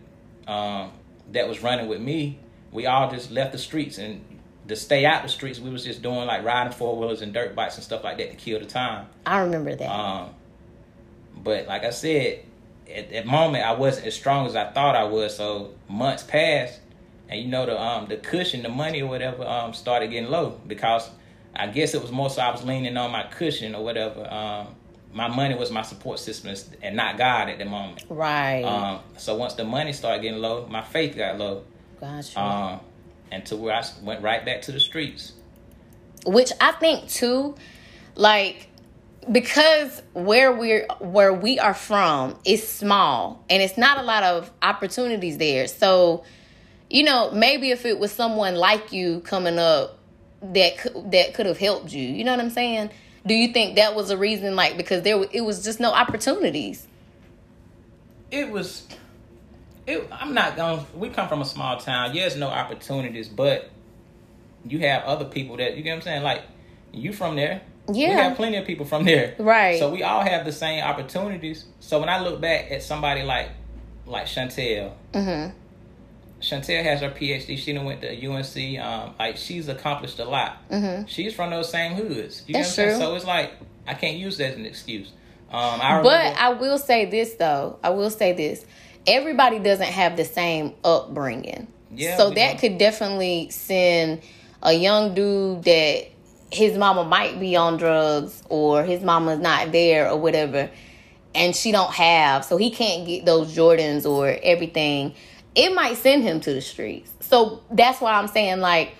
um, 0.47 0.91
that 1.31 1.47
was 1.47 1.63
running 1.63 1.87
with 1.87 2.01
me, 2.01 2.37
we 2.71 2.85
all 2.85 3.09
just 3.09 3.31
left 3.31 3.51
the 3.53 3.57
streets 3.57 3.97
and 3.97 4.23
to 4.67 4.75
stay 4.75 5.05
out 5.05 5.21
the 5.23 5.29
streets, 5.29 5.59
we 5.59 5.69
was 5.69 5.83
just 5.83 6.01
doing 6.01 6.25
like 6.25 6.43
riding 6.43 6.73
four 6.73 6.97
wheelers 6.97 7.21
and 7.21 7.33
dirt 7.33 7.55
bikes 7.55 7.75
and 7.75 7.83
stuff 7.83 8.03
like 8.03 8.17
that 8.17 8.31
to 8.31 8.35
kill 8.35 8.59
the 8.59 8.65
time. 8.65 9.07
I 9.25 9.39
remember 9.41 9.75
that. 9.75 9.89
Um, 9.89 10.31
but 11.45 11.67
like 11.67 11.85
I 11.85 11.91
said, 11.91 12.39
at 12.93 13.09
that 13.11 13.25
moment 13.25 13.65
I 13.65 13.71
wasn't 13.71 14.07
as 14.07 14.15
strong 14.15 14.47
as 14.47 14.55
I 14.57 14.69
thought 14.71 14.95
I 14.95 15.05
was. 15.05 15.37
So 15.37 15.75
months 15.87 16.23
passed, 16.23 16.81
and 17.29 17.39
you 17.39 17.47
know 17.47 17.65
the 17.65 17.79
um 17.79 18.07
the 18.07 18.17
cushion, 18.17 18.63
the 18.63 18.69
money 18.69 19.01
or 19.01 19.09
whatever 19.09 19.45
um 19.45 19.73
started 19.73 20.11
getting 20.11 20.29
low 20.29 20.59
because 20.67 21.09
I 21.55 21.67
guess 21.67 21.93
it 21.93 22.01
was 22.01 22.11
more 22.11 22.29
so 22.29 22.41
I 22.41 22.51
was 22.51 22.63
leaning 22.63 22.97
on 22.97 23.11
my 23.11 23.23
cushion 23.23 23.75
or 23.75 23.83
whatever. 23.83 24.29
Um, 24.29 24.75
my 25.13 25.29
money 25.29 25.55
was 25.55 25.71
my 25.71 25.83
support 25.83 26.19
system 26.19 26.53
and 26.81 26.95
not 26.97 27.17
God 27.17 27.47
at 27.47 27.57
the 27.57 27.65
moment. 27.65 28.03
Right. 28.09 28.63
Um, 28.63 28.99
so 29.17 29.35
once 29.35 29.53
the 29.53 29.63
money 29.63 29.93
started 29.93 30.21
getting 30.21 30.41
low, 30.41 30.67
my 30.67 30.81
faith 30.81 31.15
got 31.15 31.37
low. 31.37 31.63
Gotcha. 32.01 32.41
Um, 32.41 32.79
and 33.31 33.45
to 33.45 33.55
where 33.55 33.73
I 33.73 33.83
went 34.03 34.21
right 34.21 34.45
back 34.45 34.63
to 34.63 34.73
the 34.73 34.79
streets. 34.79 35.31
Which 36.25 36.51
I 36.59 36.73
think 36.73 37.07
too, 37.07 37.55
like 38.15 38.67
because 39.31 40.01
where 40.13 40.51
we're 40.51 40.85
where 40.99 41.33
we 41.33 41.59
are 41.59 41.73
from 41.73 42.37
is 42.45 42.67
small 42.67 43.43
and 43.49 43.61
it's 43.61 43.77
not 43.77 43.97
a 43.97 44.03
lot 44.03 44.23
of 44.23 44.51
opportunities 44.61 45.37
there. 45.37 45.67
So, 45.67 46.23
you 46.89 47.03
know, 47.03 47.31
maybe 47.31 47.71
if 47.71 47.85
it 47.85 47.99
was 47.99 48.11
someone 48.11 48.55
like 48.55 48.91
you 48.91 49.21
coming 49.21 49.57
up 49.57 49.97
that 50.41 50.77
that 51.11 51.33
could 51.33 51.45
have 51.45 51.57
helped 51.57 51.91
you, 51.91 52.07
you 52.07 52.23
know 52.23 52.31
what 52.31 52.39
I'm 52.39 52.51
saying? 52.51 52.91
Do 53.25 53.33
you 53.33 53.51
think 53.51 53.77
that 53.77 53.95
was 53.95 54.11
a 54.11 54.17
reason 54.17 54.55
like 54.55 54.77
because 54.77 55.01
there 55.01 55.23
it 55.31 55.41
was 55.41 55.63
just 55.63 55.79
no 55.79 55.91
opportunities? 55.91 56.87
It 58.31 58.51
was 58.51 58.87
it, 59.87 60.07
I'm 60.11 60.33
not 60.33 60.55
going. 60.55 60.85
We 60.95 61.09
come 61.09 61.27
from 61.27 61.41
a 61.41 61.45
small 61.45 61.77
town. 61.77 62.15
Yes, 62.15 62.35
no 62.35 62.47
opportunities, 62.47 63.27
but 63.27 63.69
you 64.67 64.79
have 64.79 65.03
other 65.03 65.25
people 65.25 65.57
that 65.57 65.77
you 65.77 65.83
get. 65.83 65.91
What 65.91 65.97
I'm 65.97 66.01
saying, 66.01 66.23
like 66.23 66.43
you 66.91 67.13
from 67.13 67.35
there. 67.35 67.61
Yeah, 67.91 68.09
we 68.09 68.13
have 68.15 68.35
plenty 68.35 68.57
of 68.57 68.65
people 68.65 68.85
from 68.85 69.05
there. 69.05 69.35
Right. 69.37 69.79
So 69.79 69.91
we 69.91 70.03
all 70.03 70.21
have 70.21 70.45
the 70.45 70.51
same 70.51 70.83
opportunities. 70.83 71.65
So 71.79 71.99
when 71.99 72.09
I 72.09 72.19
look 72.21 72.41
back 72.41 72.71
at 72.71 72.83
somebody 72.83 73.23
like 73.23 73.49
like 74.05 74.25
Chantel, 74.25 74.93
mm-hmm. 75.13 75.55
Chantel 76.41 76.83
has 76.83 77.01
her 77.01 77.09
PhD. 77.09 77.57
She 77.57 77.73
done 77.73 77.85
went 77.85 78.01
to 78.01 78.09
UNC. 78.09 78.79
Um, 78.79 79.13
like 79.19 79.37
she's 79.37 79.67
accomplished 79.67 80.19
a 80.19 80.25
lot. 80.25 80.67
Mm-hmm. 80.69 81.05
She's 81.05 81.33
from 81.33 81.51
those 81.51 81.69
same 81.69 81.93
hoods. 81.93 82.43
You 82.47 82.53
That's 82.53 82.77
know 82.77 82.85
what 82.85 82.89
I'm 82.89 82.99
true. 82.99 82.99
saying? 82.99 83.11
So 83.11 83.15
it's 83.15 83.25
like 83.25 83.53
I 83.87 83.93
can't 83.93 84.17
use 84.17 84.37
that 84.37 84.51
as 84.51 84.55
an 84.57 84.65
excuse. 84.65 85.11
Um, 85.51 85.79
I 85.81 86.01
but 86.01 86.37
I 86.37 86.49
will 86.49 86.77
say 86.77 87.05
this 87.05 87.35
though. 87.35 87.79
I 87.83 87.91
will 87.91 88.09
say 88.09 88.33
this. 88.33 88.65
Everybody 89.07 89.59
doesn't 89.59 89.85
have 89.85 90.17
the 90.17 90.25
same 90.25 90.73
upbringing. 90.83 91.67
Yeah, 91.91 92.17
so 92.17 92.31
that 92.31 92.35
don't. 92.35 92.59
could 92.59 92.77
definitely 92.79 93.49
send 93.51 94.21
a 94.61 94.73
young 94.73 95.13
dude 95.13 95.63
that 95.63 96.07
his 96.55 96.77
mama 96.77 97.03
might 97.03 97.39
be 97.39 97.55
on 97.55 97.77
drugs 97.77 98.41
or 98.49 98.83
his 98.83 99.01
mama's 99.03 99.39
not 99.39 99.71
there 99.71 100.09
or 100.09 100.17
whatever 100.17 100.69
and 101.35 101.55
she 101.55 101.71
don't 101.71 101.93
have 101.93 102.45
so 102.45 102.57
he 102.57 102.71
can't 102.71 103.05
get 103.05 103.25
those 103.25 103.55
Jordans 103.55 104.05
or 104.05 104.37
everything. 104.41 105.13
It 105.53 105.73
might 105.73 105.97
send 105.97 106.23
him 106.23 106.39
to 106.41 106.53
the 106.53 106.61
streets. 106.61 107.11
So 107.19 107.61
that's 107.69 108.01
why 108.01 108.13
I'm 108.13 108.27
saying 108.27 108.59
like 108.61 108.95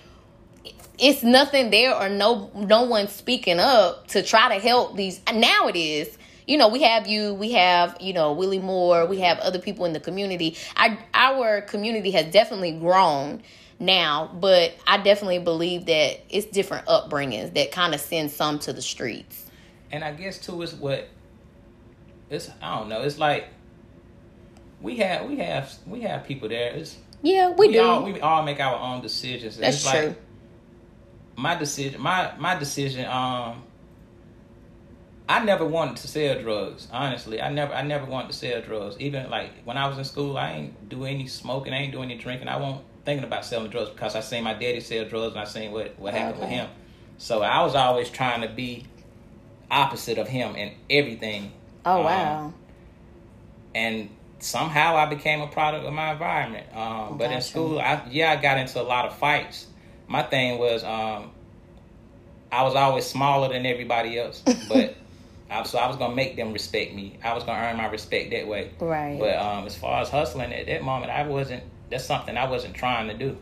it's 0.98 1.22
nothing 1.22 1.70
there 1.70 1.94
or 1.94 2.08
no 2.08 2.50
no 2.54 2.84
one 2.84 3.08
speaking 3.08 3.58
up 3.58 4.06
to 4.08 4.22
try 4.22 4.54
to 4.54 4.62
help 4.62 4.96
these 4.96 5.20
now 5.32 5.68
it 5.68 5.76
is 5.76 6.16
you 6.46 6.56
know 6.56 6.68
we 6.68 6.82
have 6.82 7.06
you 7.06 7.34
we 7.34 7.52
have 7.52 7.94
you 8.00 8.14
know 8.14 8.32
willie 8.32 8.58
moore 8.58 9.04
we 9.04 9.20
have 9.20 9.38
other 9.40 9.58
people 9.58 9.84
in 9.84 9.92
the 9.92 10.00
community 10.00 10.56
I, 10.74 10.98
our 11.12 11.60
community 11.60 12.12
has 12.12 12.32
definitely 12.32 12.72
grown 12.72 13.42
now 13.78 14.30
but 14.40 14.74
i 14.86 14.96
definitely 14.96 15.38
believe 15.38 15.86
that 15.86 16.18
it's 16.30 16.46
different 16.46 16.86
upbringings 16.86 17.52
that 17.54 17.70
kind 17.72 17.94
of 17.94 18.00
send 18.00 18.30
some 18.30 18.58
to 18.58 18.72
the 18.72 18.82
streets 18.82 19.46
and 19.90 20.04
I 20.04 20.12
guess 20.12 20.38
too 20.38 20.62
is 20.62 20.74
what 20.74 21.08
it's. 22.30 22.50
I 22.60 22.78
don't 22.78 22.88
know. 22.88 23.02
It's 23.02 23.18
like 23.18 23.48
we 24.80 24.96
have 24.96 25.26
we 25.26 25.36
have 25.38 25.72
we 25.86 26.00
have 26.02 26.24
people 26.24 26.48
there. 26.48 26.72
It's 26.72 26.96
yeah 27.22 27.50
we, 27.50 27.72
do 27.72 27.82
all 27.82 28.02
we 28.02 28.20
all 28.20 28.42
make 28.42 28.60
our 28.60 28.78
own 28.78 29.00
decisions. 29.00 29.56
that's 29.56 29.76
it's 29.76 29.90
true 29.90 30.08
like 30.08 30.20
my 31.36 31.54
decision 31.54 32.00
my 32.00 32.32
my 32.38 32.54
decision 32.54 33.06
um 33.06 33.62
I 35.28 35.42
never 35.42 35.66
wanted 35.66 35.96
to 35.96 36.08
sell 36.08 36.40
drugs. 36.40 36.88
Honestly, 36.92 37.40
I 37.40 37.50
never 37.50 37.72
I 37.72 37.82
never 37.82 38.06
wanted 38.06 38.28
to 38.28 38.34
sell 38.34 38.60
drugs. 38.60 38.96
Even 39.00 39.30
like 39.30 39.50
when 39.64 39.76
I 39.76 39.88
was 39.88 39.98
in 39.98 40.04
school, 40.04 40.36
I 40.36 40.52
ain't 40.52 40.88
do 40.88 41.04
any 41.04 41.26
smoking, 41.26 41.72
I 41.72 41.78
ain't 41.78 41.92
do 41.92 42.02
any 42.02 42.16
drinking. 42.16 42.48
I 42.48 42.56
wasn't 42.56 42.84
thinking 43.06 43.24
about 43.24 43.46
selling 43.46 43.70
drugs 43.70 43.88
because 43.90 44.14
I 44.14 44.20
seen 44.20 44.44
my 44.44 44.52
daddy 44.52 44.80
sell 44.80 45.06
drugs 45.06 45.32
and 45.32 45.40
I 45.40 45.44
seen 45.44 45.72
what 45.72 45.98
what 45.98 46.12
happened 46.12 46.40
with 46.40 46.50
him. 46.50 46.68
So 47.16 47.40
I 47.40 47.62
was 47.62 47.74
always 47.74 48.10
trying 48.10 48.42
to 48.42 48.48
be 48.48 48.84
opposite 49.70 50.18
of 50.18 50.28
him 50.28 50.54
in 50.54 50.74
everything. 50.90 51.52
oh 51.86 51.98
Um, 51.98 52.04
wow 52.04 52.52
and 53.76 54.08
somehow 54.38 54.96
I 54.96 55.04
became 55.06 55.42
a 55.42 55.46
product 55.46 55.84
of 55.84 55.92
my 55.92 56.12
environment. 56.12 56.66
Um, 56.74 57.18
but 57.18 57.30
in 57.30 57.42
school, 57.42 57.78
I 57.78 58.02
yeah, 58.10 58.32
I 58.32 58.36
got 58.36 58.58
into 58.58 58.80
a 58.80 58.82
lot 58.82 59.04
of 59.04 59.16
fights. 59.16 59.66
My 60.08 60.22
thing 60.22 60.58
was 60.58 60.82
um, 60.82 61.30
I 62.50 62.62
was 62.62 62.74
always 62.74 63.04
smaller 63.04 63.52
than 63.52 63.66
everybody 63.66 64.18
else, 64.18 64.42
but 64.68 64.94
I, 65.50 65.62
so 65.64 65.78
I 65.78 65.86
was 65.88 65.96
gonna 65.96 66.14
make 66.14 66.36
them 66.36 66.54
respect 66.54 66.94
me. 66.94 67.18
I 67.22 67.34
was 67.34 67.44
gonna 67.44 67.62
earn 67.62 67.76
my 67.76 67.86
respect 67.86 68.30
that 68.30 68.48
way. 68.48 68.70
right 68.80 69.18
But 69.20 69.36
um, 69.36 69.66
as 69.66 69.76
far 69.76 70.00
as 70.00 70.08
hustling 70.08 70.52
at 70.54 70.66
that 70.66 70.82
moment, 70.82 71.12
I 71.12 71.26
wasn't. 71.26 71.62
That's 71.90 72.04
something 72.04 72.36
I 72.36 72.48
wasn't 72.48 72.74
trying 72.74 73.08
to 73.08 73.14
do. 73.14 73.36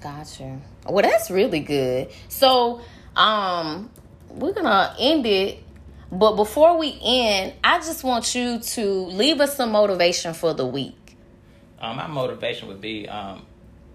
Gotcha. 0.00 0.60
Well, 0.88 1.02
that's 1.02 1.30
really 1.30 1.60
good. 1.60 2.10
So, 2.28 2.80
um, 3.16 3.90
we're 4.28 4.52
gonna 4.52 4.94
end 4.98 5.26
it, 5.26 5.62
but 6.10 6.36
before 6.36 6.78
we 6.78 6.98
end, 7.02 7.54
I 7.62 7.78
just 7.78 8.04
want 8.04 8.34
you 8.34 8.60
to 8.60 8.90
leave 9.06 9.40
us 9.40 9.56
some 9.56 9.72
motivation 9.72 10.34
for 10.34 10.54
the 10.54 10.66
week. 10.66 11.16
Um, 11.80 11.96
my 11.96 12.06
motivation 12.06 12.68
would 12.68 12.80
be 12.80 13.08
um, 13.08 13.46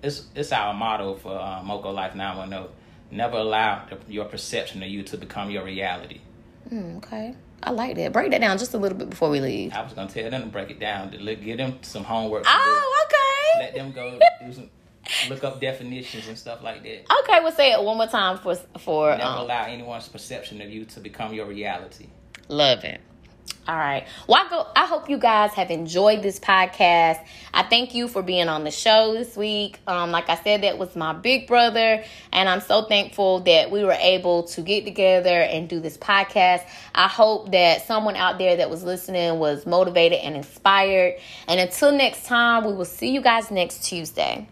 it's 0.04 0.28
it's 0.36 0.52
our 0.52 0.74
motto 0.74 1.16
for 1.16 1.38
uh, 1.38 1.64
Moco 1.64 1.92
Life 1.92 2.16
910. 2.16 2.72
Never 3.12 3.38
allow 3.38 3.86
the, 3.90 3.98
your 4.12 4.26
perception 4.26 4.82
of 4.84 4.90
you 4.90 5.04
to 5.04 5.18
become 5.18 5.50
your 5.50 5.64
reality. 5.64 6.22
Hmm, 6.70 6.98
okay, 6.98 7.36
I 7.64 7.72
like 7.72 7.96
that. 7.98 8.12
Break 8.12 8.32
that 8.32 8.42
down 8.42 8.58
just 8.58 8.74
a 8.74 8.78
little 8.78 8.98
bit 8.98 9.10
before 9.10 9.30
we 9.30 9.40
leave. 9.40 9.74
I 9.74 9.84
was 9.84 9.94
gonna 9.94 10.10
tell 10.10 10.30
them 10.30 10.42
to 10.42 10.48
break 10.48 10.70
it 10.72 10.80
down 10.80 11.12
to 11.12 11.36
give 11.36 11.58
them 11.58 11.80
some 11.82 12.04
homework. 12.04 12.44
Oh, 12.46 13.06
do. 13.10 13.16
okay. 13.16 13.25
Let 13.60 13.76
them 13.76 13.92
go 13.92 14.20
do 14.46 14.54
some, 14.54 14.70
look 15.30 15.44
up 15.44 15.60
definitions 15.62 16.28
and 16.28 16.38
stuff 16.38 16.64
like 16.64 16.84
that. 16.84 17.06
Okay, 17.24 17.40
we'll 17.42 17.52
say 17.52 17.72
it 17.72 17.82
one 17.82 17.98
more 17.98 18.08
time 18.08 18.38
for 18.38 18.56
for 18.80 19.12
Never 19.12 19.24
um, 19.24 19.40
allow 19.40 19.66
anyone's 19.66 20.08
perception 20.08 20.62
of 20.62 20.70
you 20.70 20.86
to 20.86 21.00
become 21.00 21.34
your 21.34 21.46
reality. 21.46 22.08
Love 22.48 22.84
it. 22.84 23.02
All 23.68 23.76
right. 23.76 24.06
Well, 24.28 24.46
I 24.46 24.50
go. 24.50 24.68
I 24.76 24.86
hope 24.86 25.10
you 25.10 25.18
guys 25.18 25.52
have 25.54 25.72
enjoyed 25.72 26.22
this 26.22 26.40
podcast. 26.40 27.20
I 27.52 27.64
thank 27.64 27.96
you 27.96 28.08
for 28.08 28.22
being 28.22 28.48
on 28.48 28.64
the 28.64 28.70
show 28.70 29.14
this 29.14 29.36
week. 29.36 29.80
Um, 29.88 30.12
like 30.12 30.30
I 30.30 30.36
said, 30.36 30.62
that 30.62 30.78
was 30.78 30.96
my 30.96 31.14
big 31.14 31.48
brother, 31.48 32.04
and 32.32 32.48
I'm 32.48 32.62
so 32.62 32.84
thankful 32.84 33.40
that 33.40 33.72
we 33.72 33.84
were 33.84 33.98
able 34.00 34.44
to 34.50 34.62
get 34.62 34.86
together 34.86 35.42
and 35.42 35.68
do 35.68 35.80
this 35.80 35.98
podcast. 35.98 36.62
I 36.94 37.08
hope 37.08 37.54
that 37.54 37.88
someone 37.88 38.16
out 38.16 38.38
there 38.38 38.58
that 38.58 38.70
was 38.70 38.84
listening 38.84 39.40
was 39.40 39.66
motivated 39.66 40.20
and 40.20 40.36
inspired. 40.36 41.16
And 41.48 41.60
until 41.60 41.92
next 41.92 42.26
time, 42.26 42.66
we 42.66 42.74
will 42.74 42.86
see 42.86 43.10
you 43.10 43.22
guys 43.22 43.50
next 43.50 43.84
Tuesday. 43.86 44.48